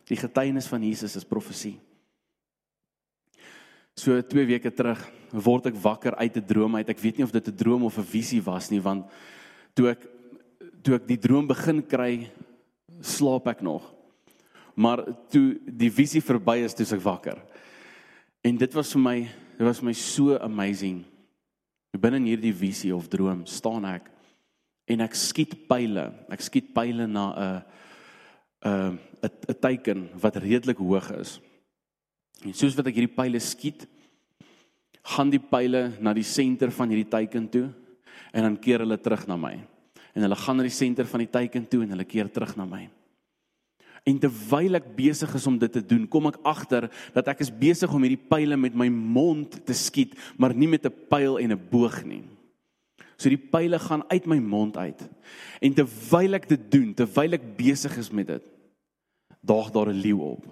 Die 0.09 0.19
getuienis 0.19 0.69
van 0.71 0.83
Jesus 0.83 1.17
is 1.19 1.29
profesie. 1.29 1.77
So 3.99 4.15
2 4.23 4.47
weke 4.47 4.71
terug 4.71 5.01
word 5.35 5.69
ek 5.73 5.81
wakker 5.83 6.15
uit 6.17 6.37
'n 6.37 6.47
droom 6.47 6.77
uit. 6.77 6.89
Ek 6.89 7.01
weet 7.03 7.19
nie 7.19 7.25
of 7.25 7.33
dit 7.33 7.49
'n 7.49 7.57
droom 7.57 7.85
of 7.85 7.99
'n 7.99 8.05
visie 8.05 8.43
was 8.43 8.71
nie, 8.71 8.81
want 8.81 9.07
toe 9.75 9.91
ek 9.91 10.07
toe 10.83 10.95
ek 10.95 11.07
die 11.07 11.19
droom 11.19 11.47
begin 11.47 11.83
kry, 11.83 12.31
slaap 13.01 13.49
ek 13.51 13.63
nog. 13.63 13.85
Maar 14.79 15.03
toe 15.33 15.59
die 15.67 15.91
visie 15.91 16.23
verby 16.23 16.61
is, 16.63 16.75
toe 16.75 16.87
ek 16.87 17.03
wakker. 17.03 17.39
En 18.47 18.59
dit 18.59 18.75
was 18.75 18.93
vir 18.95 19.03
my, 19.03 19.17
dit 19.59 19.67
was 19.67 19.83
my 19.83 19.95
so 19.97 20.39
amazing. 20.39 21.03
Binne 21.99 22.21
in 22.21 22.29
hierdie 22.31 22.55
visie 22.55 22.93
of 22.95 23.09
droom 23.11 23.43
staan 23.51 23.87
ek 23.89 24.07
en 24.89 25.03
ek 25.05 25.17
skiet 25.19 25.57
pile. 25.69 26.07
Ek 26.33 26.45
skiet 26.45 26.71
pile 26.77 27.09
na 27.11 27.25
'n 27.35 27.63
'n 28.65 28.99
'n 29.25 29.61
teiken 29.61 30.09
wat 30.15 30.37
redelik 30.37 30.79
hoog 30.79 31.11
is. 31.19 31.41
En 32.45 32.55
soos 32.55 32.77
wat 32.77 32.87
ek 32.87 32.95
hierdie 32.95 33.17
pile 33.17 33.41
skiet, 33.41 33.87
gaan 35.03 35.31
die 35.31 35.43
pile 35.43 35.93
na 36.01 36.13
die 36.15 36.27
senter 36.27 36.71
van 36.71 36.89
hierdie 36.89 37.11
teiken 37.11 37.49
toe 37.49 37.69
en 38.33 38.43
dan 38.43 38.57
keer 38.61 38.85
hulle 38.85 38.99
terug 39.01 39.27
na 39.27 39.37
my. 39.37 39.57
En 40.19 40.25
hulle 40.27 40.39
gaan 40.41 40.59
na 40.59 40.65
die 40.67 40.75
senter 40.75 41.07
van 41.07 41.23
die 41.23 41.31
teiken 41.31 41.69
toe 41.71 41.85
en 41.85 41.95
hulle 41.95 42.07
keer 42.09 42.27
terug 42.35 42.57
na 42.59 42.65
my. 42.67 42.89
En 44.09 44.17
terwyl 44.19 44.79
ek 44.79 44.89
besig 44.97 45.31
is 45.37 45.47
om 45.47 45.59
dit 45.61 45.71
te 45.71 45.83
doen, 45.85 46.09
kom 46.11 46.27
ek 46.31 46.41
agter 46.47 46.89
dat 47.15 47.29
ek 47.31 47.45
is 47.45 47.53
besig 47.55 47.93
om 47.95 48.03
hierdie 48.03 48.27
pile 48.31 48.59
met 48.59 48.75
my 48.75 48.89
mond 48.91 49.61
te 49.69 49.77
skiet, 49.77 50.17
maar 50.35 50.57
nie 50.57 50.67
met 50.67 50.87
'n 50.87 50.95
pyl 51.11 51.39
en 51.39 51.53
'n 51.53 51.69
boog 51.71 52.03
nie. 52.05 52.25
So 53.19 53.29
die 53.29 53.39
pile 53.39 53.79
gaan 53.79 54.03
uit 54.11 54.27
my 54.27 54.39
mond 54.39 54.77
uit. 54.77 55.09
En 55.61 55.75
terwyl 55.75 56.35
ek 56.35 56.49
dit 56.49 56.71
doen, 56.71 56.95
terwyl 56.95 57.35
ek 57.35 57.57
besig 57.57 57.97
is 57.99 58.11
met 58.11 58.27
dit, 58.27 58.45
daag 59.43 59.71
daar 59.71 59.91
'n 59.91 60.03
leeu 60.03 60.19
op. 60.19 60.45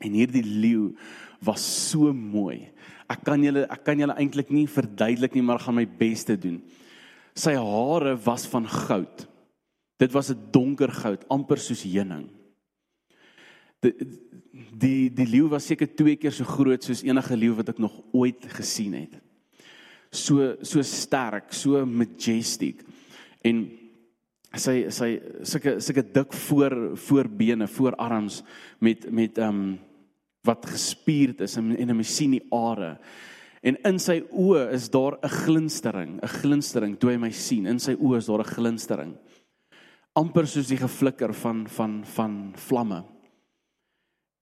En 0.00 0.12
hierdie 0.12 0.44
leeu 0.44 0.96
was 1.40 1.90
so 1.90 2.12
mooi. 2.12 2.68
Ek 3.08 3.24
kan 3.24 3.42
julle 3.42 3.66
ek 3.70 3.84
kan 3.84 3.98
julle 3.98 4.16
eintlik 4.16 4.50
nie 4.50 4.66
verduidelik 4.66 5.34
nie, 5.34 5.42
maar 5.42 5.58
gaan 5.58 5.74
my 5.74 5.86
bes 5.86 6.24
te 6.24 6.36
doen. 6.36 6.62
Sy 7.34 7.56
hare 7.58 8.14
was 8.24 8.46
van 8.46 8.66
goud. 8.70 9.26
Dit 9.98 10.12
was 10.12 10.30
'n 10.30 10.38
donker 10.50 10.90
goud, 10.90 11.28
amper 11.28 11.58
soos 11.58 11.82
heuning. 11.82 12.30
Die 13.80 13.92
die 14.72 15.10
die 15.10 15.26
leeu 15.26 15.48
was 15.48 15.66
seker 15.66 15.86
twee 15.86 16.16
keer 16.16 16.32
so 16.32 16.44
groot 16.44 16.82
soos 16.82 17.02
enige 17.02 17.36
leeu 17.36 17.54
wat 17.54 17.68
ek 17.68 17.78
nog 17.78 18.02
ooit 18.12 18.46
gesien 18.46 18.94
het. 18.94 19.20
So 20.10 20.56
so 20.62 20.82
sterk, 20.82 21.52
so 21.52 21.84
majestic. 21.86 22.84
En 23.42 23.70
sy 24.54 24.90
sy 24.90 25.20
sulke 25.42 25.80
sulke 25.80 26.02
dik 26.02 26.32
voor 26.32 26.96
voorbene, 26.96 27.66
voorarms 27.66 28.42
met 28.78 29.10
met 29.10 29.38
ehm 29.38 29.48
um, 29.48 29.78
wat 30.44 30.66
gespierd 30.66 31.40
is 31.40 31.56
en 31.56 31.76
en 31.76 31.90
'n 31.90 31.96
masjien 31.96 32.30
die 32.30 32.46
are. 32.52 32.98
En 33.64 33.78
in 33.88 33.98
sy 33.98 34.20
oë 34.30 34.72
is 34.72 34.90
daar 34.92 35.18
'n 35.22 35.28
glinstering, 35.28 36.20
'n 36.22 36.28
glinstering 36.40 36.98
toe 36.98 37.10
hy 37.10 37.16
my 37.16 37.30
sien. 37.30 37.66
In 37.66 37.78
sy 37.78 37.94
oë 37.94 38.18
is 38.18 38.26
daar 38.26 38.40
'n 38.40 38.54
glinstering 38.54 39.16
amper 40.14 40.46
soos 40.46 40.70
die 40.70 40.78
geflikker 40.78 41.34
van 41.34 41.64
van 41.68 42.02
van 42.14 42.34
vlamme. 42.68 43.02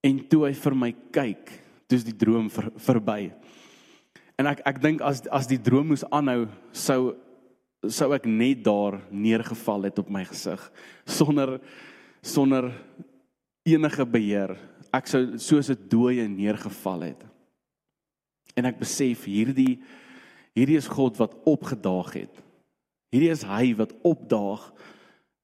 En 0.04 0.18
toe 0.28 0.44
hy 0.46 0.52
vir 0.58 0.76
my 0.76 0.90
kyk, 1.14 1.52
dis 1.88 2.04
die 2.04 2.16
droom 2.16 2.50
ver, 2.52 2.68
verby. 2.76 3.32
En 4.40 4.50
ek 4.50 4.60
ek 4.68 4.80
dink 4.82 5.04
as 5.04 5.22
as 5.32 5.48
die 5.48 5.60
droom 5.60 5.92
moes 5.92 6.04
aanhou, 6.10 6.46
sou 6.72 7.14
sou 7.88 8.12
ek 8.14 8.28
net 8.28 8.62
daar 8.62 9.00
neergeval 9.10 9.88
het 9.88 9.98
op 9.98 10.10
my 10.12 10.22
gesig 10.28 10.60
sonder 11.06 11.58
sonder 12.22 12.70
enige 13.66 14.04
beheer. 14.06 14.56
Ek 14.92 15.08
sou 15.08 15.38
soos 15.38 15.70
'n 15.70 15.88
dooie 15.88 16.28
neergeval 16.28 17.08
het. 17.08 17.31
En 18.58 18.68
ek 18.68 18.80
besef 18.82 19.26
hierdie 19.30 19.80
hierdie 20.52 20.76
is 20.76 20.90
God 20.90 21.16
wat 21.16 21.38
opgedaag 21.48 22.10
het. 22.18 22.40
Hierdie 23.12 23.32
is 23.32 23.44
hy 23.48 23.72
wat 23.78 23.94
opdaag 24.04 24.66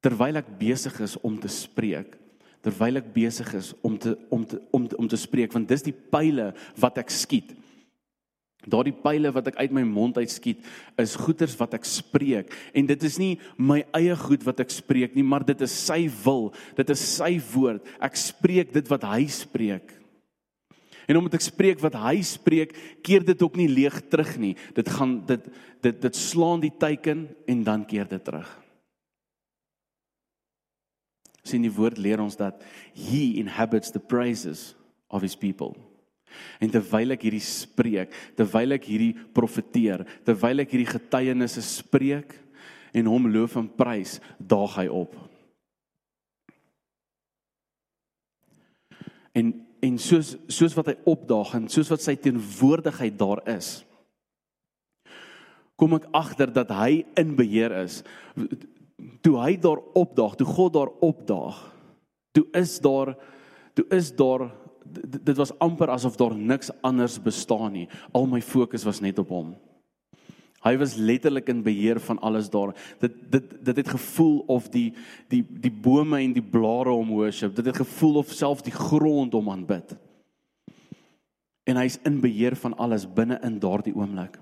terwyl 0.04 0.40
ek 0.40 0.50
besig 0.60 0.98
is 1.04 1.16
om 1.24 1.38
te 1.40 1.50
spreek 1.52 2.18
terwyl 2.64 2.98
ek 3.00 3.12
besig 3.14 3.50
is 3.58 3.72
om 3.86 3.96
te 4.00 4.16
om 4.34 4.44
te 4.46 4.58
om 4.74 4.88
te, 4.88 4.98
om 4.98 5.08
te 5.08 5.18
spreek 5.20 5.54
want 5.54 5.70
dis 5.70 5.86
die 5.86 5.94
pile 5.94 6.52
wat 6.80 6.98
ek 7.00 7.12
skiet. 7.14 7.54
Daardie 8.68 8.96
pile 9.04 9.30
wat 9.32 9.52
ek 9.52 9.60
uit 9.62 9.74
my 9.76 9.84
mond 9.86 10.18
uit 10.18 10.30
skiet 10.32 10.64
is 10.98 11.14
goeters 11.16 11.54
wat 11.60 11.76
ek 11.78 11.86
spreek. 11.88 12.50
En 12.74 12.88
dit 12.90 13.04
is 13.06 13.18
nie 13.22 13.34
my 13.56 13.84
eie 13.96 14.16
goed 14.18 14.42
wat 14.48 14.64
ek 14.64 14.74
spreek 14.74 15.14
nie 15.16 15.24
maar 15.24 15.46
dit 15.46 15.62
is 15.64 15.74
sy 15.86 16.06
wil 16.24 16.50
dit 16.76 16.94
is 16.94 17.04
sy 17.14 17.36
woord. 17.52 17.86
Ek 18.02 18.18
spreek 18.18 18.74
dit 18.74 18.90
wat 18.90 19.06
hy 19.08 19.24
spreek 19.32 19.94
En 21.08 21.16
omdat 21.16 21.38
ek 21.38 21.46
spreek 21.48 21.80
wat 21.80 21.96
hy 21.96 22.20
spreek, 22.22 22.76
keer 23.02 23.24
dit 23.24 23.42
ook 23.42 23.56
nie 23.56 23.68
leeg 23.68 23.96
terug 24.12 24.34
nie. 24.38 24.54
Dit 24.76 24.90
gaan 24.92 25.18
dit 25.26 25.50
dit 25.80 26.00
dit 26.02 26.16
slaan 26.16 26.60
die 26.60 26.74
teiken 26.74 27.28
en 27.46 27.62
dan 27.64 27.86
keer 27.86 28.08
dit 28.10 28.24
terug 28.24 28.48
sien 31.48 31.64
die 31.64 31.72
woord 31.72 32.00
leer 32.00 32.20
ons 32.22 32.36
dat 32.38 32.60
he 32.96 33.38
inhabits 33.40 33.92
the 33.94 34.02
praises 34.02 34.74
of 35.08 35.24
his 35.24 35.36
people. 35.36 35.74
En 36.60 36.70
terwyl 36.70 37.14
ek 37.16 37.24
hierdie 37.24 37.44
spreek, 37.44 38.12
terwyl 38.36 38.76
ek 38.76 38.88
hierdie 38.90 39.14
profeteer, 39.34 40.04
terwyl 40.28 40.62
ek 40.62 40.74
hierdie 40.74 40.90
getuienisse 40.90 41.64
spreek 41.64 42.36
en 42.96 43.08
hom 43.08 43.30
loof 43.32 43.56
en 43.60 43.68
prys, 43.78 44.18
daag 44.38 44.76
hy 44.82 44.86
op. 44.92 45.16
En 49.36 49.54
en 49.84 49.98
soos 50.02 50.36
soos 50.50 50.74
wat 50.76 50.92
hy 50.92 50.96
opdaag 51.08 51.54
en 51.58 51.68
soos 51.72 51.90
wat 51.92 52.02
sy 52.02 52.16
teenwoordigheid 52.18 53.18
daar 53.18 53.42
is, 53.54 53.82
kom 55.78 55.94
ek 55.98 56.08
agter 56.16 56.50
dat 56.52 56.72
hy 56.74 57.04
in 57.20 57.36
beheer 57.38 57.74
is 57.84 58.02
toe 59.22 59.36
hy 59.38 59.54
daar 59.60 59.80
opdaag, 59.98 60.34
toe 60.38 60.46
God 60.48 60.74
daar 60.74 60.90
opdaag, 61.04 61.58
toe 62.34 62.46
is 62.58 62.78
daar 62.82 63.14
toe 63.78 63.86
is 63.94 64.10
daar 64.16 64.48
dit 64.88 65.36
was 65.36 65.52
amper 65.60 65.90
asof 65.92 66.16
daar 66.16 66.34
niks 66.34 66.70
anders 66.80 67.18
bestaan 67.22 67.72
nie. 67.72 67.88
Al 68.16 68.26
my 68.26 68.40
fokus 68.42 68.86
was 68.88 69.02
net 69.04 69.18
op 69.20 69.28
hom. 69.28 69.52
Hy 70.68 70.76
was 70.80 70.96
letterlik 71.00 71.48
in 71.48 71.62
beheer 71.64 72.00
van 72.04 72.18
alles 72.24 72.50
daar. 72.52 72.74
Dit 73.00 73.14
dit 73.32 73.54
dit 73.64 73.76
het 73.76 73.88
gevoel 73.88 74.42
of 74.46 74.68
die 74.72 74.92
die 75.32 75.42
die 75.48 75.72
bome 75.72 76.20
en 76.20 76.34
die 76.36 76.44
blare 76.44 76.92
hom 76.92 77.14
worship. 77.14 77.54
Dit 77.56 77.70
het 77.70 77.80
gevoel 77.80 78.20
of 78.22 78.32
self 78.32 78.62
die 78.66 78.74
grond 78.74 79.32
hom 79.32 79.50
aanbid. 79.50 79.96
En 81.68 81.80
hy's 81.80 81.98
in 82.08 82.20
beheer 82.20 82.56
van 82.56 82.76
alles 82.76 83.06
binne 83.08 83.40
in 83.44 83.58
daardie 83.60 83.96
oomblik. 83.96 84.38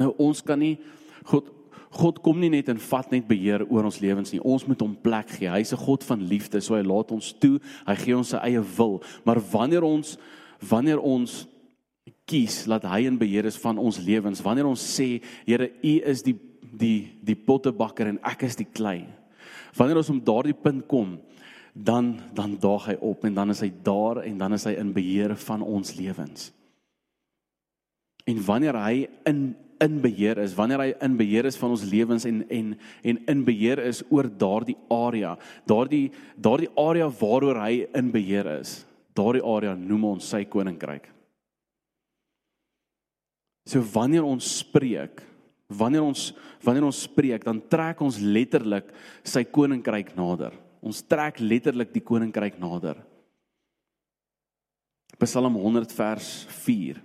Nou 0.00 0.12
ons 0.18 0.42
kan 0.44 0.60
nie 0.60 0.76
God 1.24 1.52
God 1.96 2.18
kom 2.20 2.40
nie 2.42 2.50
net 2.52 2.68
en 2.68 2.80
vat 2.82 3.12
net 3.14 3.24
beheer 3.28 3.62
oor 3.70 3.86
ons 3.88 4.00
lewens 4.02 4.32
nie. 4.34 4.42
Ons 4.44 4.66
moet 4.68 4.80
hom 4.84 4.96
plek 5.00 5.30
gee. 5.38 5.48
Hy's 5.48 5.72
'n 5.72 5.80
God 5.80 6.04
van 6.04 6.20
liefde, 6.20 6.60
so 6.60 6.74
hy 6.74 6.82
laat 6.82 7.10
ons 7.10 7.32
toe. 7.32 7.58
Hy 7.86 7.94
gee 7.94 8.16
ons 8.16 8.28
sy 8.28 8.36
eie 8.36 8.60
wil. 8.76 9.02
Maar 9.24 9.40
wanneer 9.40 9.82
ons 9.82 10.18
wanneer 10.60 11.00
ons 11.00 11.46
kies 12.26 12.64
dat 12.66 12.84
hy 12.90 13.04
in 13.06 13.18
beheer 13.20 13.46
is 13.46 13.58
van 13.62 13.78
ons 13.78 14.00
lewens, 14.02 14.42
wanneer 14.44 14.66
ons 14.68 14.82
sê, 14.82 15.20
Here, 15.46 15.70
U 15.82 15.94
is 16.10 16.24
die 16.26 16.36
die 16.76 17.08
die 17.24 17.36
pottebakker 17.38 18.10
en 18.10 18.18
ek 18.26 18.42
is 18.48 18.58
die 18.58 18.68
klei. 18.68 19.06
Wanneer 19.76 20.02
ons 20.02 20.10
om 20.12 20.20
daardie 20.20 20.56
punt 20.56 20.84
kom, 20.90 21.16
dan 21.72 22.16
dan 22.36 22.56
daag 22.60 22.90
hy 22.90 22.96
op 23.04 23.24
en 23.24 23.36
dan 23.36 23.52
is 23.54 23.62
hy 23.64 23.70
daar 23.84 24.22
en 24.24 24.38
dan 24.40 24.56
is 24.56 24.66
hy 24.68 24.74
in 24.80 24.92
beheer 24.96 25.36
van 25.46 25.62
ons 25.62 25.94
lewens. 25.96 26.50
En 28.26 28.42
wanneer 28.44 28.80
hy 28.82 29.06
in 29.28 29.46
in 29.76 29.98
beheer 30.00 30.38
is, 30.40 30.54
wanneer 30.56 30.80
hy 30.80 30.92
in 31.04 31.18
beheer 31.18 31.44
is 31.44 31.58
van 31.60 31.74
ons 31.74 31.84
lewens 31.84 32.24
en 32.24 32.42
en 32.48 32.70
en 33.04 33.18
in 33.28 33.42
beheer 33.44 33.82
is 33.84 34.02
oor 34.08 34.28
daardie 34.28 34.78
area, 34.90 35.36
daardie 35.68 36.10
daardie 36.36 36.72
area 36.80 37.10
waaroor 37.20 37.60
hy 37.60 37.84
in 37.94 38.10
beheer 38.10 38.48
is, 38.58 38.78
daardie 39.14 39.44
area 39.44 39.76
noem 39.76 40.16
ons 40.16 40.32
sy 40.32 40.44
koninkryk. 40.48 41.15
So 43.66 43.82
wanneer 43.92 44.24
ons 44.24 44.46
spreek, 44.62 45.22
wanneer 45.66 46.06
ons 46.06 46.30
wanneer 46.66 46.86
ons 46.86 47.02
spreek, 47.06 47.44
dan 47.46 47.60
trek 47.70 48.00
ons 48.02 48.16
letterlik 48.18 48.88
sy 49.26 49.44
koninkryk 49.46 50.14
nader. 50.18 50.54
Ons 50.82 51.02
trek 51.06 51.38
letterlik 51.38 51.92
die 51.94 52.02
koninkryk 52.02 52.56
nader. 52.58 52.98
Psalm 55.22 55.54
100 55.58 55.94
vers 55.96 56.30
4 56.64 56.98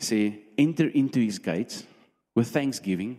sê 0.00 0.20
enter 0.56 0.88
into 0.96 1.20
his 1.20 1.38
gates 1.38 1.84
with 2.34 2.48
thanksgiving 2.48 3.18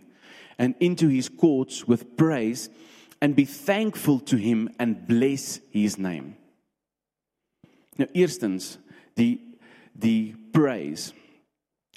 and 0.57 0.73
into 0.79 1.07
his 1.07 1.29
courts 1.29 1.85
with 1.87 2.17
praise 2.17 2.69
and 3.21 3.35
be 3.35 3.45
thankful 3.45 4.19
to 4.19 4.35
him 4.35 4.67
and 4.79 5.05
bless 5.07 5.61
his 5.69 5.97
name. 5.97 6.35
Nou 8.01 8.09
eerstens 8.17 8.79
die 9.15 9.37
die 9.93 10.33
praise. 10.53 11.13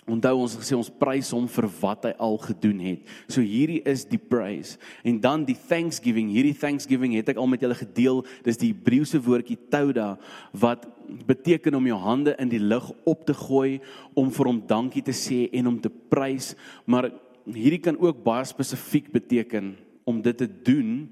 Onthou 0.04 0.42
ons 0.42 0.54
gesê 0.60 0.76
ons 0.76 0.90
prys 1.00 1.30
hom 1.32 1.46
vir 1.48 1.66
wat 1.80 2.02
hy 2.04 2.10
al 2.20 2.34
gedoen 2.42 2.80
het. 2.84 3.12
So 3.24 3.40
hierdie 3.40 3.80
is 3.88 4.02
die 4.04 4.20
praise. 4.20 4.76
En 5.00 5.16
dan 5.22 5.46
die 5.48 5.56
thanksgiving. 5.56 6.28
Hierdie 6.34 6.56
thanksgiving 6.60 7.14
het 7.16 7.30
ek 7.32 7.40
al 7.40 7.48
met 7.48 7.64
julle 7.64 7.76
gedeel. 7.78 8.20
Dis 8.44 8.60
die 8.60 8.74
Hebreëse 8.74 9.22
woordjie 9.24 9.56
toda 9.72 10.14
wat 10.52 10.84
beteken 11.24 11.78
om 11.78 11.88
jou 11.88 11.96
hande 12.00 12.34
in 12.40 12.52
die 12.52 12.60
lug 12.60 12.90
op 13.08 13.24
te 13.24 13.36
gooi 13.36 13.80
om 14.12 14.28
vir 14.32 14.50
hom 14.50 14.60
dankie 14.68 15.02
te 15.04 15.14
sê 15.16 15.46
en 15.56 15.72
om 15.72 15.80
te 15.80 15.92
prys. 16.12 16.52
Maar 16.84 17.08
hierdie 17.48 17.80
kan 17.84 17.96
ook 17.96 18.20
baie 18.24 18.44
spesifiek 18.48 19.08
beteken 19.12 19.72
om 20.04 20.20
dit 20.20 20.36
te 20.36 20.48
doen 20.68 21.06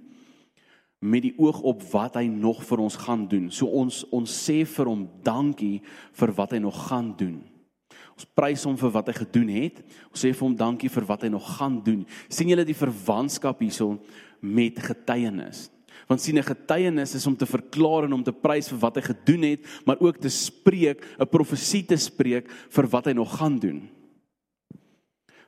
met 1.03 1.25
die 1.25 1.33
oog 1.41 1.63
op 1.67 1.81
wat 1.91 2.21
hy 2.21 2.29
nog 2.31 2.61
vir 2.69 2.85
ons 2.85 3.01
gaan 3.07 3.25
doen. 3.29 3.49
So 3.51 3.73
ons 3.73 4.05
ons 4.13 4.37
sê 4.45 4.63
vir 4.69 4.93
hom 4.93 5.09
dankie 5.25 5.81
vir 6.21 6.35
wat 6.37 6.53
hy 6.53 6.61
nog 6.63 6.77
gaan 6.91 7.15
doen. 7.17 7.41
Ons 8.13 8.29
prys 8.37 8.65
hom 8.69 8.77
vir 8.77 8.93
wat 8.95 9.09
hy 9.11 9.15
gedoen 9.17 9.53
het. 9.55 9.79
Ons 10.11 10.25
sê 10.25 10.33
vir 10.33 10.47
hom 10.47 10.57
dankie 10.57 10.91
vir 10.93 11.07
wat 11.09 11.23
hy 11.25 11.31
nog 11.33 11.47
gaan 11.59 11.81
doen. 11.85 12.07
sien 12.29 12.49
julle 12.49 12.65
die 12.65 12.77
verwantskap 12.77 13.61
hierso 13.61 13.99
met 14.41 14.79
getuienis? 14.79 15.71
Want 16.09 16.21
sien 16.21 16.39
'n 16.39 16.43
getuienis 16.43 17.15
is 17.15 17.27
om 17.27 17.37
te 17.37 17.47
verklaar 17.47 18.05
en 18.05 18.13
om 18.13 18.23
te 18.23 18.33
prys 18.33 18.69
vir 18.69 18.79
wat 18.79 18.97
hy 18.97 19.03
gedoen 19.03 19.43
het, 19.43 19.61
maar 19.87 20.01
ook 20.01 20.21
te 20.21 20.29
spreek, 20.29 21.05
'n 21.19 21.27
profesie 21.27 21.87
te 21.87 21.97
spreek 21.97 22.51
vir 22.71 22.87
wat 22.87 23.07
hy 23.07 23.13
nog 23.13 23.39
gaan 23.39 23.59
doen. 23.59 23.89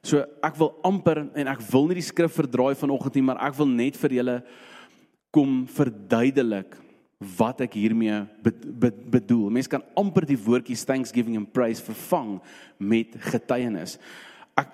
So 0.02 0.24
ek 0.42 0.56
wil 0.56 0.74
amper 0.84 1.30
en 1.34 1.48
ek 1.48 1.60
wil 1.72 1.86
nie 1.86 1.94
die 1.94 2.02
skrif 2.02 2.32
verdraai 2.32 2.74
vanoggend 2.74 3.14
nie, 3.14 3.22
maar 3.22 3.40
ek 3.40 3.54
wil 3.54 3.66
net 3.66 3.96
vir 3.96 4.10
julle 4.10 4.44
kom 5.32 5.66
verduidelik 5.66 6.76
wat 7.18 7.62
ek 7.64 7.76
hiermee 7.78 8.24
bedoel. 8.42 9.50
Mense 9.52 9.70
kan 9.70 9.84
amper 9.98 10.26
die 10.28 10.38
woordjies 10.38 10.84
thanksgiving 10.86 11.38
and 11.38 11.52
praise 11.54 11.82
vervang 11.82 12.36
met 12.78 13.14
getuienis. 13.30 13.96
Ek 14.58 14.72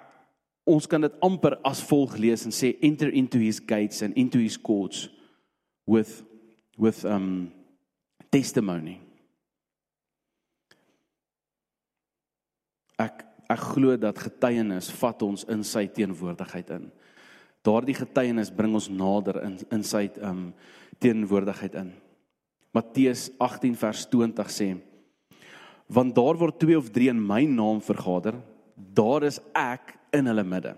ons 0.71 0.89
kan 0.91 1.05
dit 1.05 1.21
amper 1.25 1.59
as 1.67 1.83
volg 1.91 2.17
lees 2.21 2.47
en 2.49 2.55
sê 2.55 2.75
enter 2.87 3.13
into 3.15 3.41
his 3.43 3.61
gates 3.61 4.03
and 4.07 4.17
into 4.19 4.41
his 4.43 4.59
courts 4.59 5.09
with 5.87 6.23
with 6.81 7.05
um 7.05 7.51
testimony. 8.33 8.99
Ek 13.01 13.27
ek 13.51 13.69
glo 13.75 13.97
dat 13.99 14.19
getuienis 14.23 14.93
vat 15.01 15.23
ons 15.27 15.45
in 15.51 15.65
sy 15.67 15.89
teenwoordigheid 15.91 16.69
in 16.77 16.91
daardie 17.67 17.97
getuienis 17.97 18.53
bring 18.55 18.75
ons 18.77 18.89
nader 18.93 19.41
in 19.45 19.59
in 19.75 19.83
sy 19.85 20.07
um 20.25 20.51
teenwoordigheid 21.01 21.77
in. 21.81 21.93
Matteus 22.73 23.31
18 23.39 23.75
vers 23.77 24.05
20 24.07 24.51
sê: 24.51 24.69
Want 25.91 26.15
daar 26.15 26.39
word 26.39 26.59
twee 26.59 26.79
of 26.79 26.91
drie 26.91 27.09
in 27.11 27.19
my 27.19 27.43
naam 27.45 27.81
vergader, 27.83 28.39
daar 28.77 29.27
is 29.27 29.41
ek 29.55 29.97
in 30.15 30.31
hulle 30.31 30.45
midde. 30.47 30.77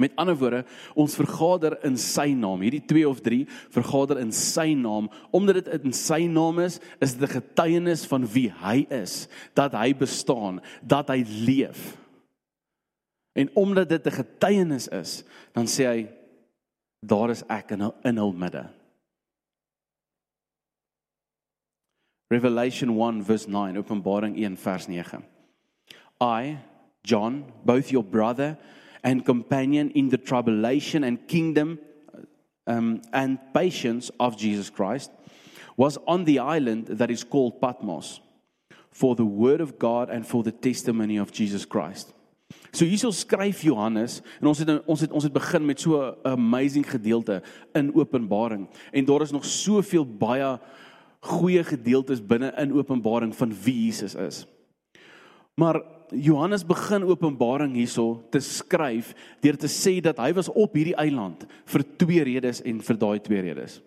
Met 0.00 0.14
ander 0.16 0.36
woorde, 0.38 0.62
ons 0.96 1.14
vergader 1.18 1.74
in 1.84 1.98
sy 2.00 2.30
naam. 2.32 2.62
Hierdie 2.64 2.84
twee 2.88 3.04
of 3.04 3.20
drie 3.20 3.42
vergader 3.74 4.22
in 4.22 4.30
sy 4.32 4.70
naam. 4.78 5.10
Omdat 5.36 5.60
dit 5.60 5.84
in 5.90 5.92
sy 5.96 6.22
naam 6.30 6.62
is, 6.64 6.78
is 7.04 7.18
dit 7.18 7.28
'n 7.28 7.34
getuienis 7.36 8.06
van 8.06 8.24
wie 8.24 8.48
hy 8.48 8.86
is, 8.88 9.28
dat 9.54 9.72
hy 9.72 9.92
bestaan, 9.92 10.62
dat 10.82 11.08
hy 11.08 11.24
leef. 11.44 11.98
En 13.36 13.50
omdat 13.54 13.88
dit 13.88 14.06
'n 14.06 14.24
getuienis 14.24 14.88
is, 14.88 15.24
dan 15.52 15.66
sê 15.66 15.84
hy 15.84 16.08
daar 17.04 17.30
is 17.30 17.44
ek 17.48 17.70
in 17.72 17.92
in 18.02 18.16
hul 18.16 18.32
midde. 18.32 18.79
Revelation 22.30 22.94
1 22.94 23.22
verse 23.22 23.48
9, 23.48 23.76
Openbaring 23.76 24.36
1 24.36 24.56
vers 24.56 24.88
9. 24.88 25.24
I, 26.20 26.58
John, 27.02 27.52
both 27.64 27.90
your 27.90 28.04
brother 28.04 28.56
and 29.02 29.24
companion 29.24 29.90
in 29.90 30.10
the 30.10 30.18
tribulation 30.18 31.02
and 31.02 31.26
kingdom 31.26 31.80
um, 32.66 33.02
and 33.12 33.38
patience 33.52 34.10
of 34.20 34.36
Jesus 34.36 34.70
Christ, 34.70 35.10
was 35.76 35.98
on 36.06 36.24
the 36.24 36.38
island 36.38 36.86
that 36.86 37.10
is 37.10 37.24
called 37.24 37.60
Patmos 37.60 38.20
for 38.92 39.16
the 39.16 39.24
word 39.24 39.60
of 39.60 39.78
God 39.78 40.10
and 40.10 40.26
for 40.26 40.42
the 40.42 40.52
testimony 40.52 41.16
of 41.16 41.32
Jesus 41.32 41.64
Christ. 41.64 42.12
So 42.72 42.84
hierso 42.84 43.10
skryf 43.10 43.64
Johannes 43.66 44.20
en 44.40 44.48
ons 44.50 44.58
het 44.58 44.70
ons 44.86 45.00
het 45.02 45.10
ons 45.14 45.24
het 45.26 45.32
begin 45.34 45.64
met 45.66 45.80
so 45.80 45.98
'n 45.98 46.14
amazing 46.22 46.86
gedeelte 46.86 47.42
in 47.74 47.94
Openbaring 47.94 48.68
en 48.92 49.04
daar 49.04 49.22
is 49.22 49.30
nog 49.30 49.44
soveel 49.44 50.06
baie 50.06 50.58
goeie 51.20 51.64
gedeeltes 51.64 52.22
binne 52.24 52.52
in 52.60 52.72
Openbaring 52.72 53.34
van 53.36 53.52
wie 53.64 53.76
Jesus 53.86 54.14
is. 54.14 54.44
Maar 55.60 55.82
Johannes 56.10 56.64
begin 56.66 57.04
Openbaring 57.04 57.74
hierso 57.76 58.22
te 58.30 58.40
skryf 58.40 59.12
deur 59.44 59.58
te 59.60 59.68
sê 59.70 59.98
dat 60.02 60.18
hy 60.18 60.32
was 60.34 60.48
op 60.50 60.74
hierdie 60.74 60.96
eiland 60.98 61.44
vir 61.70 61.84
twee 62.00 62.24
redes 62.26 62.62
en 62.66 62.80
vir 62.82 62.98
daai 62.98 63.18
twee 63.22 63.42
redes. 63.44 63.78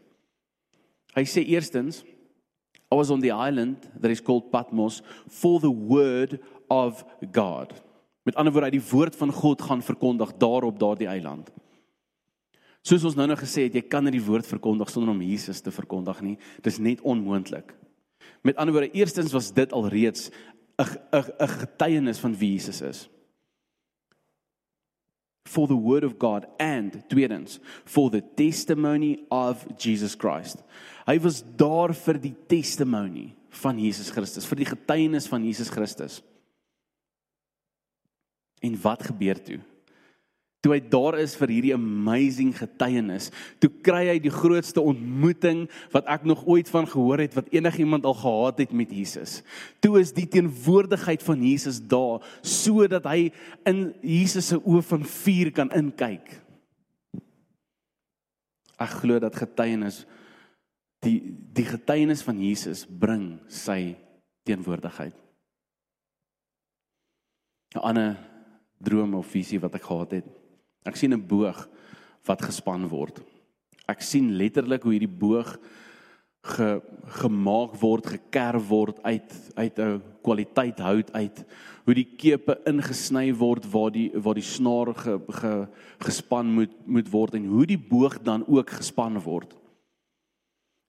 Hy 1.17 1.25
sê 1.29 1.43
eerstens 1.45 2.03
I 2.93 2.95
was 2.95 3.09
on 3.09 3.23
the 3.23 3.33
island 3.33 3.89
that 3.99 4.11
is 4.11 4.21
called 4.21 4.51
Patmos 4.51 5.01
for 5.27 5.59
the 5.59 5.71
word 5.71 6.37
of 6.69 7.03
God. 7.33 7.73
Met 8.23 8.37
ander 8.37 8.53
woorde, 8.53 8.69
hy 8.69 8.77
die 8.77 8.89
woord 8.91 9.17
van 9.17 9.33
God 9.33 9.63
gaan 9.65 9.81
verkondig 9.81 10.35
daar 10.37 10.67
op 10.67 10.77
daardie 10.79 11.09
eiland. 11.09 11.49
Soos 12.83 13.05
ons 13.07 13.15
nou 13.15 13.25
nou 13.29 13.37
gesê 13.39 13.69
het, 13.69 13.77
jy 13.77 13.85
kan 13.87 14.03
nie 14.03 14.17
die 14.17 14.25
woord 14.25 14.47
verkondig 14.47 14.91
sonder 14.91 15.13
om 15.13 15.23
Jesus 15.23 15.63
te 15.63 15.71
verkondig 15.71 16.19
nie. 16.21 16.35
Dit 16.59 16.73
is 16.73 16.81
net 16.83 17.03
onmoontlik. 17.07 17.71
Met 18.43 18.59
ander 18.59 18.75
woorde, 18.75 18.91
eerstens 18.91 19.31
was 19.31 19.53
dit 19.55 19.71
al 19.71 19.87
reeds 19.87 20.29
'n 20.77 20.99
'n 21.15 21.31
'n 21.39 21.47
getuienis 21.47 22.19
van 22.19 22.35
wie 22.35 22.51
Jesus 22.51 22.81
is. 22.81 23.09
For 25.45 25.67
the 25.67 25.79
word 25.79 26.03
of 26.03 26.17
God 26.19 26.45
and 26.59 27.09
tweedens 27.09 27.59
for 27.85 28.09
the 28.09 28.23
testimony 28.35 29.19
of 29.29 29.65
Jesus 29.77 30.15
Christ. 30.15 30.63
Hy 31.05 31.19
was 31.19 31.43
daar 31.55 31.93
vir 31.93 32.19
die 32.19 32.35
testimony 32.47 33.35
van 33.49 33.79
Jesus 33.79 34.09
Christus, 34.09 34.45
vir 34.45 34.57
die 34.57 34.65
getuienis 34.65 35.27
van 35.27 35.43
Jesus 35.43 35.69
Christus. 35.69 36.21
En 38.61 38.81
wat 38.81 39.03
gebeur 39.03 39.43
toe? 39.43 39.59
Toe 40.63 40.77
hy 40.77 40.79
daar 40.87 41.17
is 41.19 41.33
vir 41.35 41.51
hierdie 41.51 41.73
amazing 41.75 42.53
getuienis, 42.55 43.27
toe 43.59 43.67
kry 43.83 44.05
hy 44.07 44.19
die 44.23 44.31
grootste 44.31 44.79
ontmoeting 44.79 45.65
wat 45.91 46.07
ek 46.07 46.23
nog 46.23 46.45
ooit 46.47 46.69
van 46.71 46.85
gehoor 46.87 47.19
het 47.19 47.33
wat 47.35 47.49
enigiemand 47.51 48.05
al 48.07 48.15
gehad 48.15 48.61
het 48.63 48.71
met 48.71 48.93
Jesus. 48.95 49.41
Toe 49.83 49.97
is 49.99 50.13
die 50.15 50.23
teenwoordigheid 50.23 51.25
van 51.25 51.43
Jesus 51.43 51.81
daar 51.83 52.23
sodat 52.47 53.09
hy 53.11 53.33
in 53.67 53.89
Jesus 53.99 54.53
se 54.53 54.59
oë 54.63 54.85
van 54.87 55.03
vuur 55.03 55.51
kan 55.57 55.73
inkyk. 55.75 56.31
Ek 58.79 58.95
glo 59.01 59.19
dat 59.19 59.35
getuienis 59.35 60.05
die 61.03 61.17
die 61.53 61.65
getuienis 61.67 62.23
van 62.23 62.39
Jesus 62.39 62.85
bring 62.87 63.33
sy 63.51 63.97
teenwoordigheid. 64.47 65.11
'n 67.75 67.83
Ander 67.83 68.15
droom 68.79 69.19
of 69.19 69.27
visie 69.27 69.59
wat 69.59 69.75
ek 69.75 69.83
gehad 69.91 70.15
het. 70.21 70.42
Ek 70.85 70.95
sien 70.95 71.13
'n 71.13 71.27
boog 71.27 71.67
wat 72.25 72.41
gespan 72.41 72.87
word. 72.87 73.21
Ek 73.87 74.01
sien 74.01 74.35
letterlik 74.37 74.83
hoe 74.83 74.93
hierdie 74.93 75.17
boog 75.19 75.57
ge 76.43 76.81
gemaak 77.23 77.75
word, 77.79 78.05
gekerf 78.05 78.67
word 78.67 78.99
uit 79.03 79.31
uit 79.55 79.79
'n 79.79 80.01
kwaliteit 80.21 80.79
hout 80.79 81.11
uit. 81.13 81.45
Hoe 81.85 81.93
die 81.93 82.07
kepe 82.17 82.59
ingesny 82.65 83.33
word 83.33 83.65
waar 83.71 83.91
die 83.91 84.11
waar 84.13 84.35
die 84.35 84.43
snaar 84.43 84.93
ge, 84.93 85.19
ge 85.29 85.67
gespan 85.99 86.47
moet 86.47 86.73
moet 86.85 87.09
word 87.11 87.33
en 87.35 87.45
hoe 87.45 87.65
die 87.65 87.77
boog 87.77 88.21
dan 88.23 88.43
ook 88.47 88.69
gespan 88.69 89.19
word. 89.19 89.55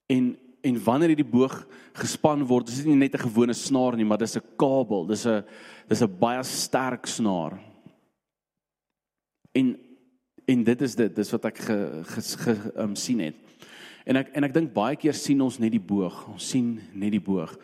En 0.07 0.37
en 0.61 0.83
wanneer 0.83 1.13
hierdie 1.13 1.31
boog 1.31 1.67
gespan 1.93 2.41
word, 2.43 2.69
is 2.69 2.77
dit 2.77 2.85
nie 2.85 2.95
net 2.95 3.13
'n 3.13 3.29
gewone 3.29 3.53
snaar 3.53 3.95
nie, 3.95 4.05
maar 4.05 4.17
dis 4.17 4.35
'n 4.35 4.43
kabel. 4.57 5.05
Dis 5.05 5.25
'n 5.25 5.43
dis 5.87 6.01
'n 6.01 6.17
baie 6.19 6.43
sterk 6.43 7.05
snaar. 7.05 7.59
En 9.53 9.77
en 10.45 10.63
dit 10.63 10.81
is 10.81 10.95
dit, 10.95 11.15
dis 11.15 11.31
wat 11.31 11.45
ek 11.45 11.57
ge, 11.57 11.77
ge, 12.03 12.21
ge 12.21 12.55
um, 12.81 12.95
sien 12.95 13.19
het. 13.19 13.35
En 14.05 14.21
ek 14.21 14.35
en 14.37 14.45
ek 14.45 14.53
dink 14.53 14.73
baie 14.73 14.97
keer 14.99 15.17
sien 15.17 15.41
ons 15.41 15.57
net 15.61 15.73
die 15.73 15.81
boog. 15.81 16.27
Ons 16.29 16.49
sien 16.53 16.75
net 16.93 17.11
die 17.15 17.23
boog. 17.23 17.55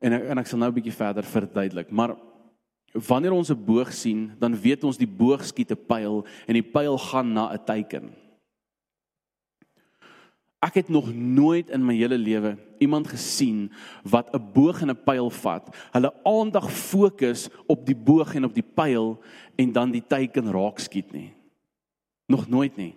En 0.00 0.16
ek, 0.16 0.24
en 0.32 0.40
ek 0.40 0.48
sal 0.48 0.62
nou 0.62 0.70
'n 0.70 0.78
bietjie 0.78 0.96
verder 0.96 1.24
verduidelik, 1.24 1.90
maar 1.90 2.16
wanneer 2.92 3.32
ons 3.32 3.50
'n 3.50 3.64
boog 3.64 3.92
sien, 3.92 4.32
dan 4.38 4.56
weet 4.56 4.84
ons 4.84 4.96
die 4.96 5.06
boog 5.06 5.44
skiet 5.44 5.72
'n 5.72 5.86
pyl 5.86 6.24
en 6.46 6.54
die 6.54 6.62
pyl 6.62 6.98
gaan 6.98 7.32
na 7.32 7.52
'n 7.52 7.64
teiken. 7.64 8.10
Ek 10.60 10.74
het 10.74 10.88
nog 10.88 11.14
nooit 11.14 11.70
in 11.70 11.84
my 11.84 11.94
hele 11.94 12.18
lewe 12.18 12.58
iemand 12.80 13.06
gesien 13.06 13.70
wat 14.02 14.34
'n 14.34 14.52
boog 14.52 14.82
en 14.82 14.90
'n 14.90 15.04
pyl 15.04 15.30
vat, 15.30 15.76
hulle 15.92 16.12
aandag 16.24 16.70
fokus 16.70 17.48
op 17.66 17.86
die 17.86 17.96
boog 17.96 18.34
en 18.34 18.44
op 18.44 18.54
die 18.54 18.66
pyl 18.74 19.20
en 19.56 19.72
dan 19.72 19.90
die 19.90 20.06
teiken 20.06 20.50
raak 20.50 20.78
skiet 20.78 21.12
nie. 21.12 21.37
Nog 22.28 22.48
nooit 22.48 22.76
nie. 22.76 22.94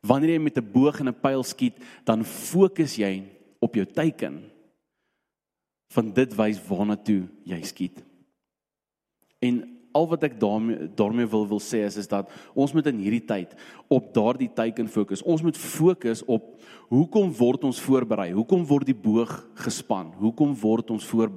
Wanneer 0.00 0.36
jy 0.36 0.42
met 0.42 0.58
'n 0.58 0.72
boog 0.72 1.00
en 1.00 1.08
'n 1.08 1.20
pyl 1.20 1.42
skiet, 1.42 1.76
dan 2.04 2.24
fokus 2.24 2.96
jy 2.96 3.22
op 3.58 3.74
jou 3.74 3.86
teiken. 3.86 4.50
Van 5.92 6.12
dit 6.12 6.34
wys 6.34 6.58
waarna 6.68 6.96
toe 6.96 7.28
jy 7.44 7.62
skiet. 7.62 8.02
En 9.38 9.75
al 9.96 10.06
wat 10.10 10.26
ek 10.28 10.36
daarmee 10.40 10.90
daarmee 10.96 11.28
wil 11.32 11.46
wil 11.48 11.62
sê 11.62 11.82
is 11.86 11.96
is 12.00 12.10
dat 12.10 12.30
ons 12.54 12.74
moet 12.76 12.86
in 12.90 13.00
hierdie 13.00 13.24
tyd 13.24 13.54
op 13.92 14.12
daardie 14.14 14.50
teiken 14.52 14.90
fokus. 14.92 15.24
Ons 15.24 15.44
moet 15.46 15.56
fokus 15.56 16.22
op 16.26 16.52
hoekom 16.92 17.32
word 17.38 17.64
ons 17.66 17.80
voorberei? 17.82 18.30
Hoekom 18.36 18.66
word 18.68 18.90
die 18.90 18.96
boog 18.96 19.32
gespan? 19.62 20.12
Hoekom 20.20 20.54
word 20.60 20.92
ons 20.94 21.06
voor 21.08 21.32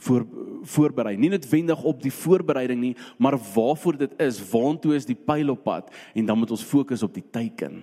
voor 0.00 0.26
voorberei? 0.74 1.16
Nie 1.20 1.32
noodwendig 1.32 1.82
op 1.84 2.02
die 2.02 2.12
voorbereiding 2.14 2.80
nie, 2.80 2.94
maar 3.18 3.38
waarvoor 3.54 3.98
dit 4.00 4.18
is, 4.20 4.40
waantoe 4.50 4.96
is 4.96 5.08
die 5.08 5.18
pyl 5.18 5.54
op 5.54 5.64
pad 5.64 5.90
en 6.14 6.26
dan 6.26 6.38
moet 6.38 6.52
ons 6.56 6.66
fokus 6.66 7.04
op 7.06 7.14
die 7.14 7.26
teiken. 7.30 7.82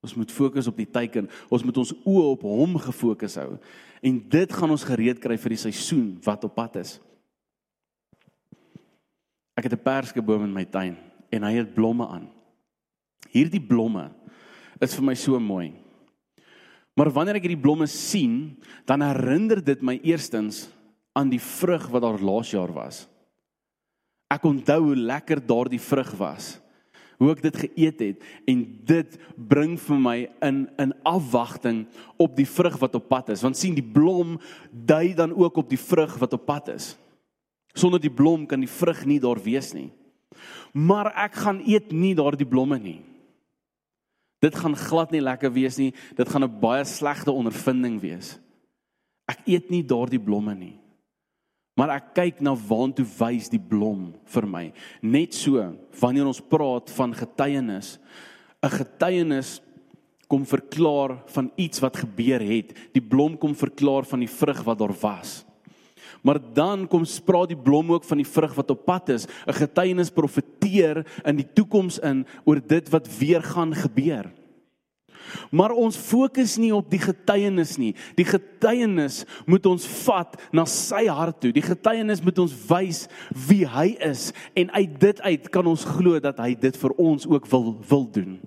Ons 0.00 0.16
moet 0.16 0.32
fokus 0.32 0.66
op 0.66 0.78
die 0.80 0.88
teiken. 0.88 1.28
Ons 1.52 1.64
moet 1.64 1.76
ons 1.76 1.92
oë 2.08 2.24
op 2.32 2.44
hom 2.48 2.78
gefokus 2.80 3.36
hou. 3.36 3.58
En 4.00 4.16
dit 4.32 4.52
gaan 4.56 4.72
ons 4.72 4.88
gereed 4.88 5.20
kry 5.20 5.36
vir 5.36 5.54
die 5.54 5.60
seisoen 5.60 6.14
wat 6.24 6.46
op 6.48 6.56
pad 6.56 6.80
is. 6.80 6.96
Ek 9.60 9.68
het 9.68 9.76
'n 9.76 9.84
perskeboom 9.84 10.44
in 10.48 10.52
my 10.56 10.64
tuin 10.64 10.96
en 11.28 11.42
hy 11.42 11.52
het 11.60 11.74
blomme 11.74 12.06
aan. 12.08 12.30
Hierdie 13.28 13.60
blomme 13.60 14.10
is 14.80 14.94
vir 14.94 15.04
my 15.04 15.14
so 15.14 15.38
mooi. 15.38 15.74
Maar 16.96 17.10
wanneer 17.12 17.36
ek 17.36 17.42
hierdie 17.42 17.60
blomme 17.60 17.86
sien, 17.86 18.56
dan 18.86 19.02
herinner 19.02 19.62
dit 19.62 19.82
my 19.82 20.00
eerstens 20.02 20.70
aan 21.12 21.28
die 21.28 21.40
vrug 21.40 21.88
wat 21.92 22.02
daar 22.02 22.18
laas 22.18 22.50
jaar 22.50 22.72
was. 22.72 23.06
Ek 24.30 24.44
onthou 24.44 24.80
hoe 24.80 24.96
lekker 24.96 25.46
daardie 25.46 25.80
vrug 25.80 26.10
was. 26.16 26.58
Hoe 27.18 27.30
ek 27.30 27.42
dit 27.42 27.56
geëet 27.56 28.00
het 28.00 28.24
en 28.48 28.80
dit 28.84 29.18
bring 29.36 29.76
vir 29.76 30.00
my 30.00 30.28
in 30.40 30.70
in 30.78 30.94
afwagting 31.04 31.86
op 32.16 32.34
die 32.36 32.48
vrug 32.48 32.78
wat 32.78 32.94
op 32.94 33.08
pad 33.08 33.28
is. 33.28 33.42
Want 33.42 33.56
sien 33.56 33.74
die 33.74 33.92
blom 33.92 34.40
dui 34.72 35.14
dan 35.14 35.34
ook 35.36 35.56
op 35.56 35.68
die 35.68 35.78
vrug 35.78 36.16
wat 36.18 36.32
op 36.32 36.46
pad 36.46 36.68
is. 36.68 36.96
Sonder 37.74 38.00
die 38.00 38.12
blom 38.12 38.46
kan 38.46 38.60
die 38.60 38.70
vrug 38.70 39.04
nie 39.06 39.20
daar 39.22 39.38
wees 39.42 39.72
nie. 39.74 39.90
Maar 40.72 41.12
ek 41.26 41.34
gaan 41.44 41.62
eet 41.66 41.92
nie 41.92 42.14
daardie 42.14 42.48
blomme 42.48 42.78
nie. 42.78 43.00
Dit 44.40 44.56
gaan 44.56 44.76
glad 44.76 45.10
nie 45.12 45.20
lekker 45.20 45.52
wees 45.52 45.76
nie. 45.76 45.92
Dit 46.16 46.28
gaan 46.28 46.44
'n 46.44 46.60
baie 46.60 46.84
slegte 46.84 47.32
ondervinding 47.32 48.00
wees. 48.00 48.38
Ek 49.28 49.46
eet 49.46 49.70
nie 49.70 49.82
daardie 49.82 50.20
blomme 50.20 50.54
nie. 50.54 50.78
Maar 51.76 51.90
ek 51.96 52.14
kyk 52.14 52.40
na 52.40 52.54
waantoe 52.54 53.06
wys 53.18 53.48
die 53.48 53.62
blom 53.62 54.14
vir 54.24 54.46
my. 54.46 54.72
Net 55.02 55.34
so 55.34 55.76
wanneer 56.00 56.26
ons 56.26 56.40
praat 56.40 56.90
van 56.90 57.14
getuienis, 57.14 57.98
'n 58.62 58.70
getuienis 58.70 59.60
kom 60.28 60.44
verklaar 60.46 61.22
van 61.26 61.50
iets 61.56 61.80
wat 61.80 61.96
gebeur 61.96 62.40
het. 62.40 62.74
Die 62.92 63.02
blom 63.02 63.36
kom 63.38 63.54
verklaar 63.54 64.04
van 64.04 64.20
die 64.20 64.30
vrug 64.30 64.62
wat 64.62 64.78
daar 64.78 64.94
was. 65.00 65.44
Maar 66.22 66.40
dan 66.52 66.86
kom 66.88 67.04
spraak 67.08 67.48
die 67.48 67.58
blom 67.58 67.92
ook 67.92 68.04
van 68.04 68.20
die 68.20 68.28
vrug 68.28 68.54
wat 68.54 68.70
op 68.70 68.84
pad 68.84 69.08
is. 69.08 69.26
'n 69.46 69.52
Getuienis 69.52 70.10
profeteer 70.10 71.06
in 71.24 71.36
die 71.36 71.48
toekoms 71.52 71.98
in 71.98 72.26
oor 72.44 72.60
dit 72.66 72.88
wat 72.88 73.08
weer 73.18 73.42
gaan 73.42 73.74
gebeur. 73.74 74.30
Maar 75.50 75.70
ons 75.70 75.96
fokus 75.96 76.56
nie 76.56 76.72
op 76.74 76.90
die 76.90 77.00
getuienis 77.02 77.76
nie. 77.78 77.94
Die 78.18 78.24
getuienis 78.24 79.24
moet 79.46 79.66
ons 79.66 79.86
vat 80.04 80.36
na 80.52 80.64
sy 80.64 81.06
hart 81.06 81.40
toe. 81.40 81.52
Die 81.52 81.64
getuienis 81.64 82.22
moet 82.22 82.38
ons 82.38 82.54
wys 82.68 83.06
wie 83.48 83.66
hy 83.66 83.96
is 84.00 84.32
en 84.54 84.70
uit 84.70 85.00
dit 85.00 85.20
uit 85.20 85.50
kan 85.50 85.66
ons 85.66 85.84
glo 85.84 86.20
dat 86.20 86.38
hy 86.38 86.54
dit 86.54 86.76
vir 86.76 86.96
ons 86.98 87.26
ook 87.26 87.46
wil 87.46 87.78
wil 87.88 88.10
doen. 88.10 88.40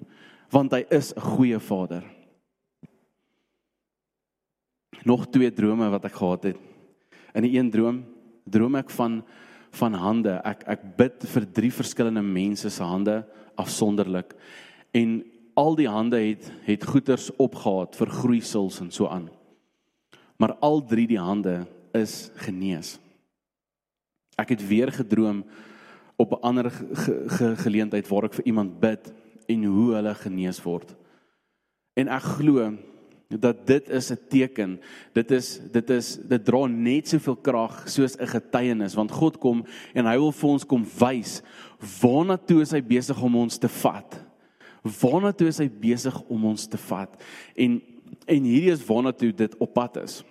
Want 0.51 0.71
hy 0.71 0.85
is 0.89 1.13
'n 1.15 1.21
goeie 1.21 1.59
Vader. 1.59 2.03
Nog 5.03 5.27
twee 5.27 5.51
drome 5.51 5.89
wat 5.89 6.05
ek 6.05 6.13
gehad 6.13 6.43
het 6.43 6.72
in 7.33 7.43
'n 7.43 7.55
een 7.55 7.69
droom 7.71 8.03
droom 8.45 8.75
ek 8.75 8.89
van 8.89 9.23
van 9.73 9.93
hande. 9.93 10.41
Ek 10.45 10.63
ek 10.67 10.81
bid 10.97 11.23
vir 11.25 11.45
drie 11.51 11.71
verskillende 11.71 12.21
mense 12.21 12.69
se 12.69 12.83
hande 12.83 13.25
afsonderlik. 13.55 14.35
En 14.93 15.23
al 15.57 15.75
die 15.75 15.89
hande 15.89 16.19
het 16.21 16.51
het 16.65 16.83
goeters 16.85 17.31
opgehaat 17.37 17.95
vir 17.95 18.09
groeisels 18.09 18.79
en 18.79 18.91
so 18.91 19.07
aan. 19.07 19.29
Maar 20.37 20.53
al 20.61 20.85
drie 20.85 21.07
die 21.07 21.19
hande 21.19 21.65
is 21.93 22.31
genees. 22.35 22.99
Ek 24.37 24.49
het 24.49 24.67
weer 24.67 24.91
gedroom 24.91 25.43
op 26.17 26.31
'n 26.31 26.41
ander 26.41 26.69
ge, 26.71 27.23
ge, 27.27 27.55
geleentheid 27.55 28.07
waar 28.07 28.23
ek 28.23 28.33
vir 28.33 28.45
iemand 28.45 28.79
bid 28.79 29.13
en 29.47 29.63
hoe 29.63 29.93
hulle 29.93 30.15
genees 30.15 30.61
word. 30.63 30.95
En 31.93 32.07
ek 32.07 32.21
glo 32.21 32.77
dat 33.39 33.67
dit 33.67 33.89
is 33.89 34.11
'n 34.11 34.19
teken. 34.29 34.79
Dit 35.13 35.31
is 35.31 35.59
dit 35.71 35.89
is 35.89 36.17
dit 36.17 36.45
dra 36.45 36.65
net 36.67 37.07
soveel 37.07 37.35
krag 37.35 37.89
soos 37.89 38.17
'n 38.17 38.27
getuienis 38.27 38.95
want 38.95 39.11
God 39.11 39.37
kom 39.37 39.65
en 39.93 40.05
hy 40.05 40.17
wil 40.17 40.31
vir 40.31 40.49
ons 40.49 40.65
kom 40.65 40.85
wys 40.99 41.41
waarna 42.01 42.37
toe 42.37 42.61
is 42.61 42.71
hy 42.71 42.81
besig 42.81 43.21
om 43.21 43.35
ons 43.35 43.57
te 43.57 43.67
vat. 43.67 44.19
Waarna 44.83 45.31
toe 45.31 45.47
is 45.47 45.57
hy 45.57 45.69
besig 45.69 46.21
om 46.29 46.45
ons 46.45 46.67
te 46.67 46.77
vat? 46.77 47.21
En 47.55 47.81
en 48.27 48.43
hierdie 48.43 48.71
is 48.71 48.85
waarna 48.85 49.11
toe 49.11 49.31
dit 49.31 49.57
op 49.57 49.73
pad 49.73 49.97
is. 49.97 50.23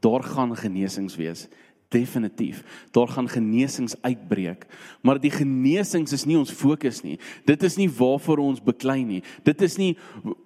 Daar 0.00 0.22
gaan 0.22 0.56
genesings 0.56 1.16
wees 1.16 1.48
definitief. 1.88 2.62
Daar 2.90 3.08
gaan 3.08 3.28
genesings 3.28 3.94
uitbreek, 4.02 4.66
maar 5.02 5.20
die 5.20 5.30
genesings 5.30 6.12
is 6.12 6.24
nie 6.24 6.38
ons 6.38 6.52
fokus 6.52 7.02
nie. 7.02 7.18
Dit 7.44 7.62
is 7.62 7.76
nie 7.76 7.88
waarvoor 7.90 8.42
ons 8.42 8.62
beklei 8.62 9.02
nie. 9.04 9.22
Dit 9.46 9.62
is 9.62 9.78
nie 9.80 9.94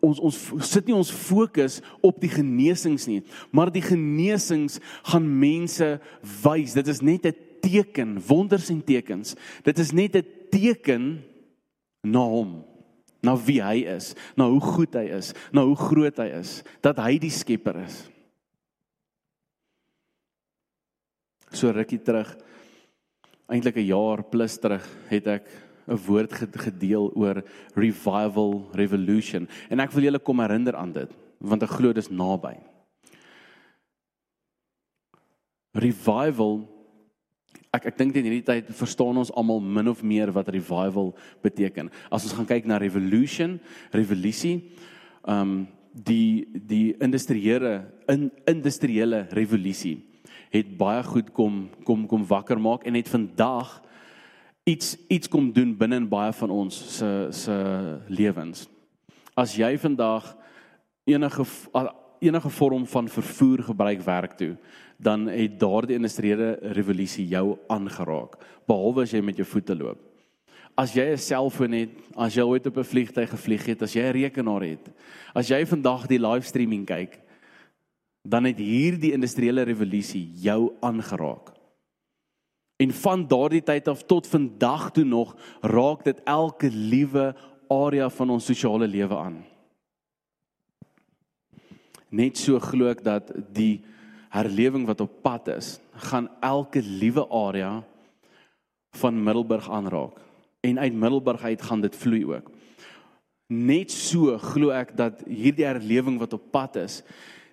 ons 0.04 0.20
ons 0.20 0.40
sit 0.68 0.86
nie 0.86 0.96
ons 0.96 1.12
fokus 1.12 1.80
op 2.04 2.20
die 2.20 2.32
genesings 2.32 3.06
nie, 3.10 3.22
maar 3.50 3.72
die 3.72 3.84
genesings 3.84 4.80
gaan 5.08 5.28
mense 5.40 5.98
wys. 6.42 6.76
Dit 6.76 6.88
is 6.88 7.00
net 7.00 7.26
'n 7.26 7.34
teken, 7.60 8.20
wonders 8.26 8.70
en 8.70 8.84
tekens. 8.84 9.36
Dit 9.62 9.78
is 9.78 9.92
net 9.92 10.16
'n 10.16 10.26
teken 10.50 11.22
na 12.02 12.24
hom 12.24 12.64
na 13.22 13.36
wie 13.36 13.60
hy 13.62 13.84
is, 13.84 14.14
na 14.36 14.48
hoe 14.48 14.60
goed 14.60 14.94
hy 14.96 15.06
is, 15.12 15.34
na 15.52 15.64
hoe 15.66 15.76
groot 15.76 16.16
hy 16.22 16.30
is, 16.40 16.62
dat 16.80 16.96
hy 16.96 17.18
die 17.20 17.32
skepper 17.32 17.82
is. 17.84 18.08
So 21.52 21.72
rukkie 21.72 21.98
terug 21.98 22.30
eintlik 23.50 23.76
'n 23.76 23.90
jaar 23.90 24.22
plus 24.22 24.58
terug 24.58 24.86
het 25.10 25.26
ek 25.26 25.46
'n 25.88 25.96
woord 26.06 26.32
gedeel 26.32 27.10
oor 27.14 27.42
revival 27.74 28.70
revolution 28.72 29.48
en 29.70 29.80
ek 29.80 29.92
wil 29.92 30.04
julle 30.04 30.18
kom 30.18 30.40
herinner 30.40 30.76
aan 30.76 30.92
dit 30.92 31.10
want 31.40 31.62
ek 31.62 31.70
glo 31.70 31.92
dis 31.92 32.10
naby. 32.10 32.56
Revival 35.74 36.68
ek 37.72 37.86
ek 37.86 37.98
dink 37.98 38.16
in 38.16 38.24
hierdie 38.26 38.46
tyd 38.46 38.70
verstaan 38.74 39.16
ons 39.16 39.30
almal 39.32 39.60
min 39.60 39.88
of 39.88 40.02
meer 40.02 40.32
wat 40.32 40.48
revival 40.48 41.14
beteken. 41.42 41.90
As 42.10 42.24
ons 42.24 42.34
gaan 42.34 42.46
kyk 42.46 42.66
na 42.66 42.78
revolution, 42.78 43.60
revolusie, 43.92 44.70
ehm 45.26 45.40
um, 45.40 45.68
die 45.90 46.46
die 46.54 46.94
industriële 47.02 47.82
in 48.08 48.30
industriële 48.46 49.26
revolusie 49.34 50.09
het 50.50 50.76
baie 50.76 51.02
goed 51.06 51.30
kom 51.32 51.68
kom 51.84 52.06
kom 52.06 52.26
wakker 52.26 52.60
maak 52.60 52.84
en 52.84 52.94
het 52.94 53.08
vandag 53.08 53.80
iets 54.64 54.96
iets 55.08 55.28
kom 55.28 55.52
doen 55.52 55.76
binne 55.78 55.96
in 56.02 56.08
baie 56.08 56.32
van 56.32 56.50
ons 56.50 56.76
se 56.98 57.28
se 57.30 57.56
lewens. 58.08 58.68
As 59.34 59.54
jy 59.56 59.76
vandag 59.78 60.36
enige 61.04 61.46
enige 62.20 62.50
vorm 62.52 62.86
van 62.86 63.08
vervoer 63.08 63.62
gebruik 63.64 64.02
werk 64.04 64.36
toe, 64.36 64.56
dan 64.96 65.26
het 65.32 65.56
daardie 65.60 65.96
industriële 65.96 66.58
revolusie 66.76 67.24
jou 67.28 67.56
aangeraak, 67.72 68.36
behalwe 68.68 69.06
as 69.06 69.14
jy 69.14 69.22
met 69.24 69.40
jou 69.40 69.46
voete 69.48 69.76
loop. 69.76 70.02
As 70.76 70.92
jy 70.92 71.12
'n 71.12 71.18
selfoon 71.18 71.72
het, 71.72 71.90
as 72.16 72.34
jy 72.34 72.42
ooit 72.42 72.66
op 72.66 72.76
'n 72.76 72.84
vliegtyg 72.84 73.30
gevlieg 73.30 73.66
het, 73.66 73.82
as 73.82 73.92
jy 73.94 74.02
'n 74.02 74.12
rekenaar 74.12 74.62
het, 74.62 74.90
as 75.34 75.48
jy 75.48 75.64
vandag 75.64 76.06
die 76.06 76.18
livestreaming 76.18 76.86
kyk, 76.86 77.18
dan 78.22 78.44
het 78.44 78.58
hierdie 78.58 79.12
industriële 79.12 79.62
revolusie 79.62 80.30
jou 80.42 80.72
aangeraak. 80.80 81.52
En 82.80 82.92
van 82.96 83.26
daardie 83.28 83.62
tyd 83.62 83.88
af 83.88 84.02
tot 84.08 84.26
vandag 84.26 84.90
toe 84.96 85.04
nog 85.04 85.36
raak 85.60 86.04
dit 86.04 86.20
elke 86.24 86.70
liewe 86.70 87.34
area 87.68 88.08
van 88.10 88.30
ons 88.30 88.44
sosiale 88.44 88.88
lewe 88.88 89.16
aan. 89.16 89.40
Net 92.10 92.38
so 92.40 92.58
glo 92.58 92.90
ek 92.90 93.04
dat 93.06 93.30
die 93.54 93.82
herlewing 94.30 94.86
wat 94.88 95.02
op 95.04 95.20
pad 95.22 95.48
is, 95.52 95.78
gaan 96.10 96.28
elke 96.40 96.82
liewe 96.82 97.26
area 97.28 97.82
van 98.98 99.22
Middelburg 99.22 99.70
aanraak 99.70 100.18
en 100.60 100.78
uit 100.78 100.94
Middelburg 100.94 101.42
uit 101.42 101.62
gaan 101.62 101.80
dit 101.80 101.96
vloei 101.96 102.24
ook. 102.24 102.50
Net 103.50 103.90
so 103.90 104.38
glo 104.38 104.74
ek 104.74 104.96
dat 104.96 105.22
hierdie 105.26 105.66
herlewing 105.66 106.18
wat 106.18 106.32
op 106.36 106.50
pad 106.50 106.76
is, 106.82 107.00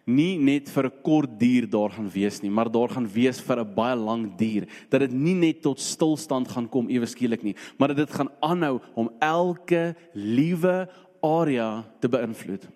nie 0.07 0.37
net 0.39 0.69
vir 0.71 0.85
'n 0.87 1.01
kort 1.03 1.39
duur 1.39 1.67
daar 1.67 1.91
gaan 1.91 2.09
wees 2.09 2.41
nie, 2.41 2.49
maar 2.49 2.71
daar 2.71 2.89
gaan 2.89 3.07
wees 3.07 3.41
vir 3.41 3.59
'n 3.59 3.75
baie 3.75 3.95
lang 3.95 4.37
duur. 4.37 4.65
Dat 4.89 5.01
dit 5.01 5.11
nie 5.11 5.35
net 5.35 5.61
tot 5.61 5.79
stilstand 5.79 6.47
gaan 6.47 6.69
kom 6.69 6.89
ewe 6.89 7.05
skielik 7.05 7.43
nie, 7.43 7.55
maar 7.77 7.89
dat 7.89 7.97
dit 7.97 8.11
gaan 8.11 8.29
aanhou 8.41 8.79
om 8.95 9.09
elke 9.19 9.95
liewe 10.13 10.89
area 11.21 11.83
te 11.99 12.07
beïnvloed. 12.07 12.67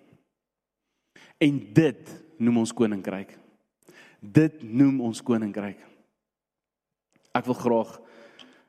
En 1.40 1.68
dit 1.72 2.22
noem 2.38 2.58
ons 2.58 2.72
koninkryk. 2.72 3.38
Dit 4.20 4.62
noem 4.62 5.00
ons 5.00 5.22
koninkryk. 5.22 5.78
Ek 7.34 7.44
wil 7.44 7.54
graag 7.54 7.98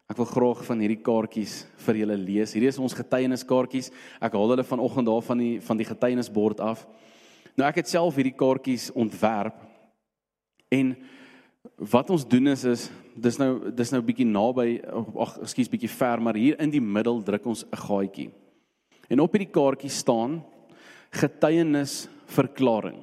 ek 0.09 0.17
wil 0.19 0.25
graag 0.25 0.59
van 0.67 0.79
hierdie 0.83 1.01
kaartjies 1.01 1.65
vir 1.85 1.95
julle 1.95 2.17
lees. 2.17 2.51
Hierdie 2.53 2.69
is 2.69 2.77
ons 2.77 2.93
getuieniskaartjies. 2.93 3.89
Ek 4.21 4.35
haal 4.35 4.51
hulle 4.51 4.63
vanoggend 4.63 5.07
daar 5.07 5.23
van 5.25 5.37
die 5.37 5.61
van 5.61 5.79
die 5.79 5.87
getuienisbord 5.87 6.59
af. 6.59 6.85
Nou 7.53 7.67
ek 7.69 7.83
het 7.83 7.89
self 7.91 8.15
hierdie 8.17 8.35
kaartjies 8.37 8.89
ontwerp. 8.97 9.59
En 10.73 10.95
wat 11.77 12.09
ons 12.09 12.25
doen 12.27 12.49
is 12.53 12.63
is 12.67 12.87
dis 13.13 13.37
nou 13.37 13.71
dis 13.71 13.91
nou 13.93 14.01
bietjie 14.01 14.25
naby 14.25 14.79
ag 15.21 15.35
ekskuus 15.45 15.69
bietjie 15.69 15.91
ver, 15.93 16.21
maar 16.21 16.37
hier 16.39 16.57
in 16.63 16.73
die 16.73 16.81
middel 16.81 17.21
druk 17.21 17.45
ons 17.45 17.63
'n 17.65 17.77
gaatjie. 17.77 18.31
En 19.09 19.19
op 19.19 19.31
hierdie 19.31 19.53
kaartjie 19.53 19.89
staan 19.89 20.43
getuienis 21.11 22.07
verklaring. 22.25 22.97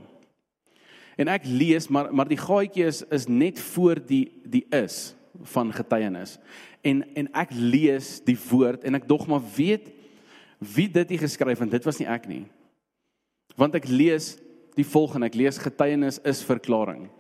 En 1.17 1.29
ek 1.29 1.45
lees 1.45 1.89
maar 1.89 2.15
maar 2.15 2.29
die 2.29 2.41
gaatjie 2.41 2.85
is 2.85 3.03
is 3.11 3.27
net 3.29 3.61
voor 3.61 4.01
die 4.07 4.33
die 4.45 4.67
is 4.71 5.15
van 5.43 5.73
getuienis. 5.73 6.39
En 6.83 7.05
en 7.15 7.29
ek 7.33 7.51
lees 7.53 8.21
die 8.25 8.39
woord 8.51 8.85
en 8.85 8.95
ek 8.95 9.09
dog 9.09 9.27
maar 9.27 9.43
weet 9.57 9.93
wie 10.59 10.89
dit 10.89 11.09
hier 11.09 11.19
geskryf 11.19 11.61
en 11.61 11.69
dit 11.69 11.85
was 11.85 11.99
nie 11.99 12.09
ek 12.09 12.27
nie. 12.27 12.45
Want 13.61 13.77
ek 13.77 13.91
lees 13.93 14.39
die 14.79 14.87
volgende, 14.89 15.29
ek 15.29 15.37
lees 15.37 15.61
getuienis 15.61 16.17
is 16.25 16.41
verklaring. 16.47 17.11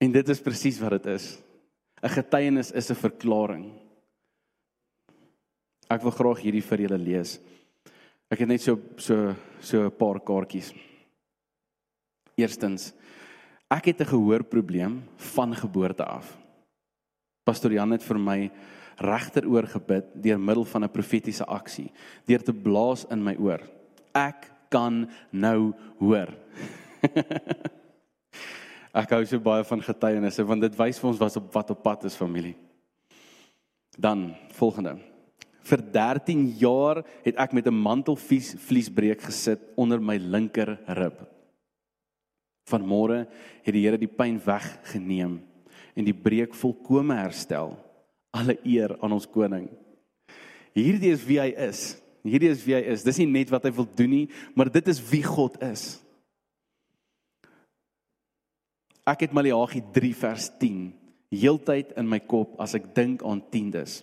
En 0.00 0.12
dit 0.14 0.32
is 0.32 0.40
presies 0.40 0.80
wat 0.80 0.96
dit 0.96 1.10
is. 1.12 1.36
'n 2.00 2.08
Getuienis 2.08 2.72
is 2.72 2.90
'n 2.90 2.96
verklaring. 2.96 3.66
Ek 5.90 6.02
wil 6.02 6.10
graag 6.16 6.40
hierdie 6.40 6.64
vir 6.64 6.78
julle 6.80 6.98
lees. 6.98 7.38
Ek 8.30 8.38
het 8.38 8.48
net 8.48 8.62
so 8.62 8.80
so 8.96 9.36
so 9.60 9.84
'n 9.84 9.90
paar 9.90 10.20
kaartjies. 10.20 10.72
Eerstens, 12.38 12.94
ek 13.68 13.84
het 13.84 14.00
'n 14.00 14.12
gehoorprobleem 14.16 15.02
van 15.16 15.54
geboorte 15.54 16.04
af. 16.04 16.38
Pastor 17.44 17.72
Jan 17.72 17.90
het 17.90 18.02
vir 18.02 18.18
my 18.18 18.50
regteroor 18.96 19.66
gebid 19.66 20.22
deur 20.22 20.38
middel 20.38 20.64
van 20.64 20.84
'n 20.84 20.88
profetiese 20.88 21.44
aksie, 21.44 21.92
deur 22.24 22.42
te 22.42 22.52
blaas 22.52 23.04
in 23.10 23.22
my 23.22 23.36
oor. 23.36 23.60
Ek 24.16 24.48
kan 24.70 25.04
nou 25.32 25.72
hoor. 25.98 26.32
Ek 29.00 29.12
hou 29.14 29.22
so 29.22 29.38
baie 29.42 29.62
van 29.66 29.82
getuienisse 29.86 30.42
want 30.46 30.66
dit 30.66 30.74
wys 30.78 30.98
vir 30.98 31.10
ons 31.12 31.20
wat 31.20 31.36
op 31.38 31.52
wat 31.54 31.70
op 31.76 31.82
pad 31.84 32.08
is 32.10 32.18
familie. 32.18 32.56
Dan 33.94 34.32
volgende. 34.56 34.96
Vir 35.62 35.82
13 35.94 36.46
jaar 36.58 37.02
het 37.22 37.36
ek 37.36 37.52
met 37.52 37.66
'n 37.66 37.74
mantelvlies 37.74 38.54
vliesbreek 38.58 39.22
gesit 39.22 39.60
onder 39.76 40.00
my 40.00 40.16
linker 40.16 40.78
rib. 40.86 41.22
Vanmôre 42.66 43.26
het 43.62 43.74
die 43.74 43.84
Here 43.84 43.98
die 43.98 44.10
pyn 44.10 44.38
weggeneem 44.38 45.40
en 45.94 46.04
die 46.04 46.14
breek 46.14 46.54
volkome 46.54 47.14
herstel. 47.14 47.76
Alle 48.32 48.58
eer 48.64 48.96
aan 49.02 49.12
ons 49.12 49.26
koning. 49.26 49.68
Hierdie 50.74 51.12
is 51.12 51.24
wie 51.24 51.40
hy 51.40 51.54
is. 51.56 51.99
Hierdie 52.26 52.50
is 52.52 52.62
wie 52.66 52.76
hy 52.76 52.82
is. 52.92 53.04
Dis 53.06 53.18
nie 53.22 53.28
net 53.30 53.50
wat 53.52 53.64
hy 53.64 53.72
wil 53.74 53.88
doen 53.96 54.12
nie, 54.12 54.26
maar 54.54 54.68
dit 54.72 54.88
is 54.92 55.00
wie 55.10 55.22
God 55.24 55.56
is. 55.64 56.00
Ek 59.08 59.24
het 59.24 59.34
Maleagi 59.34 59.80
3 59.94 60.12
vers 60.20 60.50
10 60.60 60.90
heeltyd 61.30 61.94
in 61.98 62.08
my 62.10 62.18
kop 62.20 62.58
as 62.62 62.74
ek 62.76 62.90
dink 62.94 63.22
aan 63.26 63.40
tiendes. 63.52 64.00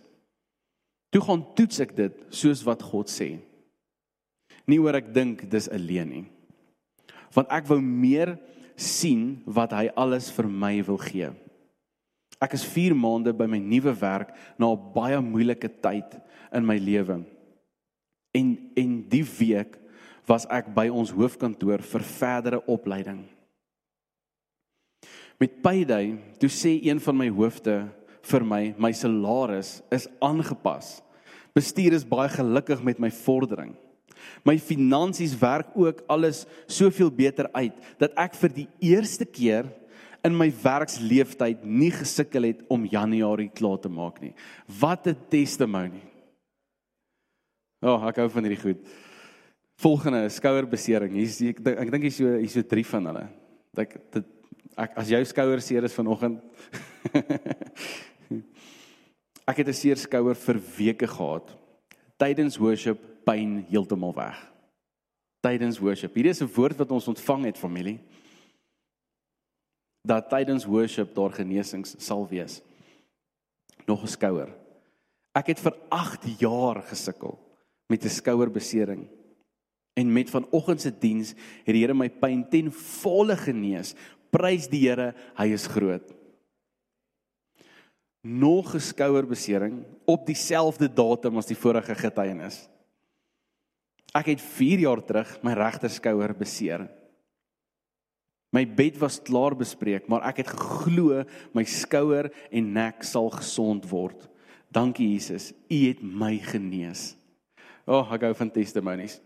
Toe 1.13 1.21
gaan 1.23 1.43
toets 1.55 1.83
ek 1.83 1.93
dit 1.95 2.23
soos 2.33 2.63
wat 2.67 2.83
God 2.83 3.11
sê. 3.11 3.35
Nie 4.67 4.79
oor 4.83 4.97
ek 4.99 5.13
dink 5.15 5.45
dis 5.51 5.69
alleen 5.71 6.09
nie. 6.11 6.25
Want 7.35 7.51
ek 7.53 7.67
wou 7.69 7.79
meer 7.83 8.35
sien 8.79 9.37
wat 9.45 9.75
hy 9.75 9.87
alles 9.95 10.29
vir 10.33 10.49
my 10.49 10.73
wil 10.87 10.99
gee. 11.01 11.29
Ek 12.43 12.53
is 12.53 12.65
4 12.67 12.95
maande 12.97 13.33
by 13.33 13.47
my 13.49 13.59
nuwe 13.61 13.93
werk 14.01 14.35
na 14.59 14.69
'n 14.73 14.93
baie 14.93 15.19
moeilike 15.21 15.69
tyd 15.81 16.19
in 16.53 16.65
my 16.65 16.77
lewe. 16.77 17.23
En 18.37 18.53
en 18.77 18.93
die 19.09 19.25
week 19.39 19.79
was 20.27 20.45
ek 20.53 20.69
by 20.75 20.87
ons 20.91 21.13
hoofkantoor 21.15 21.81
vir 21.87 22.03
verdere 22.05 22.59
opleiding. 22.67 23.23
Met 25.37 25.61
payday, 25.63 26.15
toe 26.41 26.49
sê 26.49 26.75
een 26.83 26.99
van 27.01 27.17
my 27.17 27.29
hoofde 27.29 27.79
vir 28.27 28.43
my, 28.43 28.61
my 28.77 28.91
salaris 28.95 29.77
is 29.93 30.07
aangepas. 30.23 30.97
Bestuur 31.55 31.95
is 31.97 32.05
baie 32.05 32.29
gelukkig 32.33 32.81
met 32.85 32.99
my 33.01 33.11
vordering. 33.23 33.75
My 34.45 34.57
finansies 34.59 35.35
werk 35.39 35.69
ook 35.77 36.03
alles 36.11 36.43
soveel 36.67 37.11
beter 37.13 37.49
uit 37.53 37.75
dat 38.01 38.15
ek 38.19 38.35
vir 38.41 38.55
die 38.55 38.67
eerste 38.91 39.25
keer 39.25 39.69
in 40.25 40.35
my 40.35 40.49
werksleeftyd 40.63 41.63
nie 41.63 41.91
gesukkel 41.93 42.49
het 42.49 42.63
om 42.73 42.87
Januarie 42.89 43.49
klaar 43.53 43.79
te 43.79 43.91
maak 43.93 44.19
nie. 44.21 44.33
Wat 44.67 45.07
'n 45.07 45.15
testimony. 45.29 46.01
O, 47.77 47.93
oh, 47.93 48.07
ek 48.09 48.23
hou 48.23 48.29
van 48.33 48.47
hierdie 48.47 48.61
goed. 48.61 48.79
Volgende 49.77 50.23
skouerbesering. 50.33 51.13
Hier's 51.13 51.37
ek 51.45 51.59
dink 51.61 51.83
ek 51.83 51.91
dink 51.93 52.07
hier's 52.07 52.17
so 52.17 52.31
hier's 52.39 52.55
so 52.57 52.65
drie 52.65 52.85
van 52.89 53.11
hulle. 53.11 53.25
Ek 53.77 53.93
dit 54.15 54.31
ek 54.77 54.97
as 54.97 55.11
jou 55.13 55.21
skouer 55.29 55.61
seer 55.61 55.85
is 55.85 55.93
vanoggend. 55.93 56.41
ek 59.49 59.61
het 59.61 59.69
'n 59.69 59.77
seer 59.77 60.01
skouer 60.01 60.33
vir 60.33 60.57
weke 60.79 61.05
gehad. 61.05 61.53
Tydens 62.17 62.57
worship 62.57 62.97
pyn 63.25 63.61
heeltemal 63.69 64.15
weg. 64.17 64.37
Tydens 65.45 65.77
worship. 65.77 66.17
Hierdie 66.17 66.33
is 66.33 66.41
'n 66.41 66.49
woord 66.49 66.81
wat 66.81 66.91
ons 66.91 67.13
ontvang 67.13 67.53
het 67.53 67.61
familie. 67.61 67.99
Dat 70.01 70.29
tydens 70.29 70.65
worship 70.65 71.13
daar 71.13 71.29
genesings 71.29 71.93
sal 72.01 72.25
wees. 72.25 72.63
Nog 73.85 74.01
'n 74.01 74.09
skouer. 74.09 74.49
Ek 75.37 75.53
het 75.53 75.59
vir 75.59 75.77
8 75.89 76.25
jaar 76.41 76.81
gesukkel 76.81 77.37
met 77.87 78.03
'n 78.03 78.09
skouerbesering. 78.09 79.07
En 79.93 80.13
met 80.13 80.29
vanoggend 80.29 80.81
se 80.81 80.91
diens 80.99 81.29
het 81.63 81.73
die 81.73 81.81
Here 81.81 81.93
my 81.93 82.09
pyn 82.09 82.49
ten 82.49 82.71
volle 82.71 83.37
genees. 83.37 83.95
Prys 84.29 84.67
die 84.67 84.89
Here, 84.89 85.15
hy 85.35 85.47
is 85.47 85.67
groot. 85.67 86.13
Nog 88.21 88.75
'n 88.75 88.79
skouerbesering 88.79 89.85
op 90.05 90.25
dieselfde 90.25 90.93
datum 90.93 91.37
as 91.37 91.45
die 91.45 91.57
vorige 91.57 91.95
getuienis. 91.95 92.69
Ek 94.13 94.25
het 94.25 94.41
4 94.41 94.79
jaar 94.79 95.03
terug 95.03 95.43
my 95.43 95.53
regter 95.53 95.89
skouer 95.89 96.33
beseer. 96.37 96.87
My 98.55 98.63
bed 98.65 98.97
was 98.97 99.19
klaar 99.21 99.55
bespreek, 99.55 100.07
maar 100.07 100.23
ek 100.29 100.37
het 100.37 100.47
geglo 100.47 101.25
my 101.53 101.63
skouer 101.63 102.31
en 102.51 102.73
nek 102.73 103.03
sal 103.03 103.29
gesond 103.29 103.89
word. 103.89 104.29
Dankie 104.71 105.11
Jesus, 105.11 105.53
U 105.69 105.87
het 105.87 106.01
my 106.01 106.37
genees. 106.39 107.16
O, 107.87 108.01
oh, 108.01 108.09
ek 108.11 108.25
hou 108.27 108.33
van 108.35 108.49
testimonies. 108.51 109.21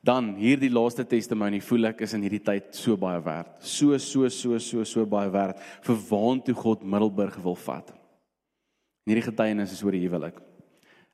Dan 0.00 0.30
hierdie 0.38 0.70
laaste 0.72 1.04
testimony 1.04 1.58
voel 1.60 1.90
ek 1.90 2.04
is 2.06 2.14
in 2.16 2.22
hierdie 2.24 2.44
tyd 2.44 2.70
so 2.78 2.96
baie 2.96 3.18
werd. 3.20 3.58
So 3.60 3.98
so 3.98 4.30
so 4.32 4.60
so 4.62 4.84
so 4.86 5.04
baie 5.04 5.28
werd 5.34 5.58
vir 5.84 5.98
waantoe 6.08 6.54
God 6.56 6.86
Middelburg 6.86 7.36
wil 7.42 7.58
vat. 7.66 7.90
Hierdie 9.10 9.26
getuienis 9.26 9.74
is 9.74 9.82
oor 9.84 9.96
die 9.96 10.04
huwelik. 10.06 10.38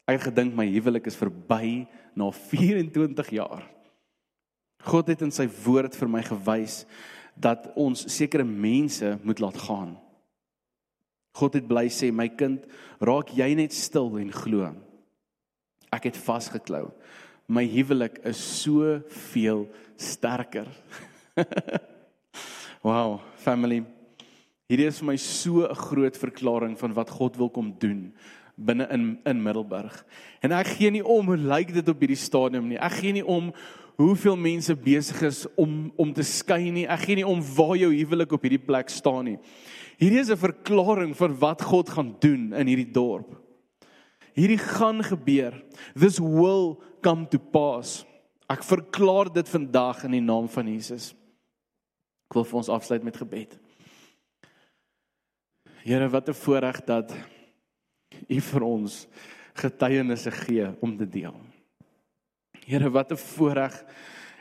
Ek 0.07 0.21
het 0.21 0.29
gedink 0.29 0.55
my 0.55 0.69
huwelik 0.69 1.09
is 1.11 1.19
verby 1.19 1.87
na 2.15 2.29
24 2.31 3.33
jaar. 3.41 3.65
God 4.87 5.09
het 5.11 5.25
in 5.25 5.33
sy 5.35 5.49
woord 5.65 5.97
vir 5.99 6.13
my 6.13 6.23
gewys 6.23 6.85
dat 7.35 7.73
ons 7.75 8.05
sekere 8.13 8.45
mense 8.47 9.17
moet 9.25 9.41
laat 9.43 9.59
gaan. 9.65 9.97
God 11.37 11.57
het 11.59 11.67
bly 11.69 11.89
sê 11.93 12.13
my 12.15 12.29
kind, 12.33 12.63
raak 13.03 13.33
jy 13.35 13.51
net 13.59 13.75
stil 13.77 14.15
en 14.21 14.31
glo. 14.33 14.71
Ek 15.95 16.09
het 16.11 16.17
vasgeklou. 16.17 16.91
My 17.47 17.63
huwelik 17.71 18.19
is 18.27 18.41
so 18.63 18.99
veel 19.33 19.67
sterker. 19.97 20.67
wow, 22.87 23.21
family. 23.43 23.85
Hierdie 24.67 24.89
is 24.91 24.99
vir 24.99 25.13
my 25.13 25.17
so 25.21 25.63
'n 25.63 25.79
groot 25.79 26.17
verklaring 26.19 26.75
van 26.79 26.95
wat 26.95 27.11
God 27.11 27.39
wil 27.39 27.51
kom 27.51 27.71
doen 27.79 28.13
binne 28.57 28.89
in 28.91 29.19
in 29.25 29.43
Middelburg. 29.43 29.95
En 30.43 30.53
ek 30.53 30.75
gee 30.75 30.91
nie 30.91 31.05
om 31.05 31.27
hoe 31.27 31.37
lyk 31.37 31.73
dit 31.77 31.89
op 31.89 32.01
hierdie 32.01 32.19
stadium 32.19 32.69
nie. 32.69 32.81
Ek 32.81 32.99
gee 32.99 33.13
nie 33.13 33.25
om 33.25 33.53
hoeveel 33.97 34.37
mense 34.37 34.75
besig 34.75 35.23
is 35.23 35.47
om 35.57 35.93
om 35.97 36.13
te 36.13 36.25
skei 36.25 36.73
nie. 36.73 36.87
Ek 36.89 37.07
gee 37.07 37.17
nie 37.17 37.27
om 37.27 37.41
waar 37.55 37.77
jou 37.77 37.93
huwelik 37.95 38.33
op 38.33 38.43
hierdie 38.43 38.67
plek 38.67 38.91
staan 38.91 39.25
nie. 39.25 39.39
Hierdie 40.01 40.21
is 40.21 40.31
'n 40.31 40.37
verklaring 40.37 41.15
van 41.15 41.39
wat 41.39 41.63
God 41.63 41.89
gaan 41.89 42.17
doen 42.19 42.53
in 42.53 42.67
hierdie 42.67 42.93
dorp 42.93 43.46
hierdie 44.37 44.61
gaan 44.61 45.03
gebeur. 45.05 45.57
This 45.97 46.21
will 46.21 46.77
come 47.03 47.27
to 47.33 47.39
pass. 47.39 48.05
Ek 48.47 48.63
verklaar 48.63 49.33
dit 49.33 49.49
vandag 49.49 50.05
in 50.07 50.19
die 50.19 50.25
naam 50.25 50.47
van 50.53 50.69
Jesus. 50.71 51.15
Ek 52.29 52.37
wil 52.39 52.47
vir 52.47 52.61
ons 52.61 52.71
afsluit 52.71 53.07
met 53.07 53.17
gebed. 53.19 53.57
Here, 55.87 56.09
wat 56.11 56.29
'n 56.29 56.35
voorreg 56.35 56.85
dat 56.85 57.15
U 58.29 58.41
vir 58.41 58.63
ons 58.63 59.07
getuienisse 59.55 60.31
gee 60.31 60.67
om 60.81 60.97
te 60.97 61.07
deel. 61.07 61.35
Here, 62.67 62.91
wat 62.91 63.13
'n 63.13 63.17
voorreg 63.17 63.85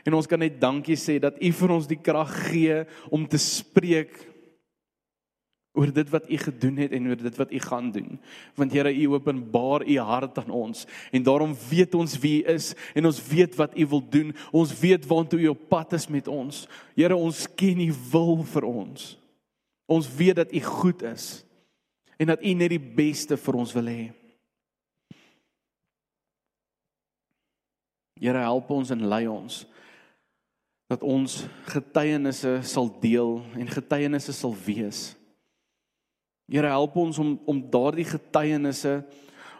en 0.04 0.14
ons 0.14 0.26
kan 0.26 0.38
net 0.38 0.60
dankie 0.60 0.96
sê 0.96 1.18
dat 1.18 1.38
U 1.42 1.52
vir 1.52 1.70
ons 1.70 1.86
die 1.86 2.02
krag 2.02 2.50
gee 2.50 2.84
om 3.10 3.26
te 3.26 3.38
spreek 3.38 4.35
oor 5.76 5.92
dit 5.92 6.10
wat 6.10 6.30
U 6.30 6.38
gedoen 6.40 6.80
het 6.80 6.94
en 6.96 7.08
oor 7.08 7.20
dit 7.20 7.36
wat 7.36 7.52
U 7.52 7.60
gaan 7.60 7.90
doen. 7.92 8.18
Want 8.56 8.72
Here, 8.72 8.92
U 8.92 9.12
openbaar 9.14 9.84
U 9.86 9.98
hart 9.98 10.38
aan 10.38 10.50
ons 10.50 10.86
en 11.12 11.22
daarom 11.22 11.54
weet 11.68 11.94
ons 11.94 12.18
wie 12.18 12.40
U 12.42 12.54
is 12.56 12.72
en 12.94 13.06
ons 13.06 13.20
weet 13.28 13.54
wat 13.60 13.76
U 13.78 13.86
wil 13.86 14.02
doen. 14.10 14.34
Ons 14.52 14.74
weet 14.80 15.06
waantoe 15.06 15.40
U 15.40 15.48
op 15.52 15.68
pad 15.68 15.92
is 15.92 16.08
met 16.08 16.28
ons. 16.28 16.64
Here, 16.96 17.16
ons 17.16 17.46
ken 17.54 17.80
U 17.80 17.90
wil 18.10 18.42
vir 18.56 18.68
ons. 18.68 19.08
Ons 19.86 20.10
weet 20.16 20.40
dat 20.42 20.52
U 20.52 20.60
goed 20.60 21.02
is 21.02 21.44
en 22.16 22.32
dat 22.32 22.42
U 22.42 22.52
net 22.56 22.72
die 22.72 22.80
beste 22.80 23.36
vir 23.36 23.60
ons 23.60 23.72
wil 23.76 23.92
hê. 23.92 24.04
Here 28.16 28.40
help 28.40 28.70
ons 28.72 28.90
en 28.90 29.08
lei 29.08 29.26
ons 29.28 29.66
dat 30.86 31.02
ons 31.02 31.40
getuienisse 31.66 32.60
sal 32.62 32.88
deel 33.02 33.40
en 33.58 33.70
getuienisse 33.70 34.32
sal 34.32 34.54
wees. 34.66 35.16
Here 36.46 36.70
help 36.70 36.96
ons 36.96 37.18
om 37.18 37.36
om 37.44 37.62
daardie 37.70 38.06
getuienisse 38.06 39.00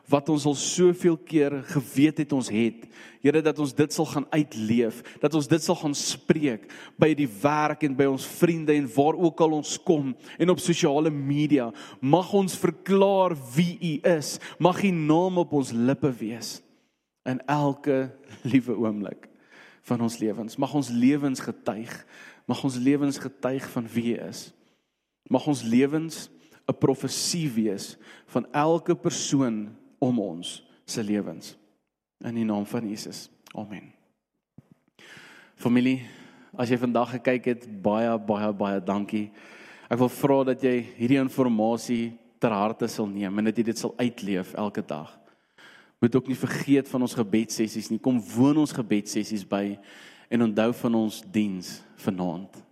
wat 0.07 0.29
ons 0.31 0.44
al 0.46 0.55
soveel 0.55 1.16
keer 1.18 1.59
geweet 1.66 2.20
het 2.22 2.33
ons 2.33 2.49
het. 2.53 2.85
Here 3.25 3.40
dat 3.42 3.59
ons 3.59 3.72
dit 3.75 3.92
sal 3.92 4.07
gaan 4.07 4.27
uitleef, 4.31 5.01
dat 5.18 5.35
ons 5.35 5.49
dit 5.51 5.62
sal 5.62 5.79
gaan 5.81 5.96
spreek 5.99 6.68
by 6.94 7.11
die 7.18 7.27
werk 7.42 7.83
en 7.87 7.96
by 7.99 8.07
ons 8.07 8.27
vriende 8.38 8.77
en 8.77 8.87
waar 8.94 9.18
ook 9.18 9.42
al 9.42 9.57
ons 9.59 9.72
kom 9.83 10.12
en 10.38 10.55
op 10.55 10.62
sosiale 10.62 11.11
media. 11.11 11.72
Mag 12.01 12.31
ons 12.38 12.55
verklaar 12.59 13.35
wie 13.57 13.75
U 13.81 13.94
is. 14.14 14.37
Mag 14.62 14.85
U 14.87 14.92
naam 14.94 15.42
op 15.42 15.57
ons 15.59 15.75
lippe 15.75 16.12
wees 16.20 16.61
in 17.27 17.42
elke 17.51 18.07
liewe 18.53 18.79
oomblik 18.79 19.27
van 19.87 20.07
ons 20.07 20.20
lewens. 20.22 20.55
Mag 20.59 20.75
ons 20.75 20.92
lewens 20.94 21.42
getuig. 21.42 21.90
Mag 22.46 22.62
ons 22.62 22.79
lewens 22.79 23.18
getuig 23.18 23.66
van 23.75 23.90
wie 23.90 24.12
U 24.14 24.16
is. 24.31 24.49
Mag 25.27 25.46
ons 25.51 25.66
lewens 25.66 26.29
'n 26.66 26.79
profesie 26.79 27.50
wees 27.50 27.96
van 28.26 28.46
elke 28.52 28.94
persoon 28.94 29.76
om 29.98 30.18
ons 30.18 30.62
se 30.85 31.02
lewens 31.02 31.57
in 32.24 32.35
die 32.35 32.44
naam 32.44 32.66
van 32.66 32.88
Jesus. 32.88 33.31
Amen. 33.55 33.92
Familie, 35.57 36.02
as 36.57 36.68
jy 36.68 36.79
vandag 36.79 37.11
gekyk 37.16 37.44
het, 37.44 37.83
baie 37.83 38.18
baie 38.18 38.52
baie 38.52 38.81
dankie. 38.81 39.31
Ek 39.88 39.98
wil 39.98 40.11
vra 40.11 40.42
dat 40.44 40.62
jy 40.62 40.83
hierdie 40.98 41.20
inligting 41.20 42.18
ter 42.38 42.52
harte 42.52 42.88
sal 42.88 43.07
neem 43.09 43.38
en 43.38 43.48
dat 43.48 43.57
jy 43.57 43.64
dit 43.70 43.79
sal 43.79 43.94
uitleef 43.96 44.52
elke 44.55 44.83
dag. 44.85 45.12
Moet 46.02 46.16
ook 46.18 46.29
nie 46.29 46.37
vergeet 46.37 46.88
van 46.88 47.07
ons 47.07 47.16
gebedsessies 47.16 47.88
nie. 47.90 47.98
Kom 48.02 48.20
woon 48.20 48.61
ons 48.61 48.74
gebedsessies 48.76 49.46
by 49.48 49.79
en 50.29 50.42
onthou 50.50 50.72
van 50.83 50.94
ons 50.94 51.22
diens 51.33 51.81
vanaand. 52.05 52.62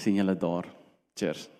sien 0.00 0.16
julle 0.16 0.34
daar. 0.34 0.64
Cheers. 1.14 1.59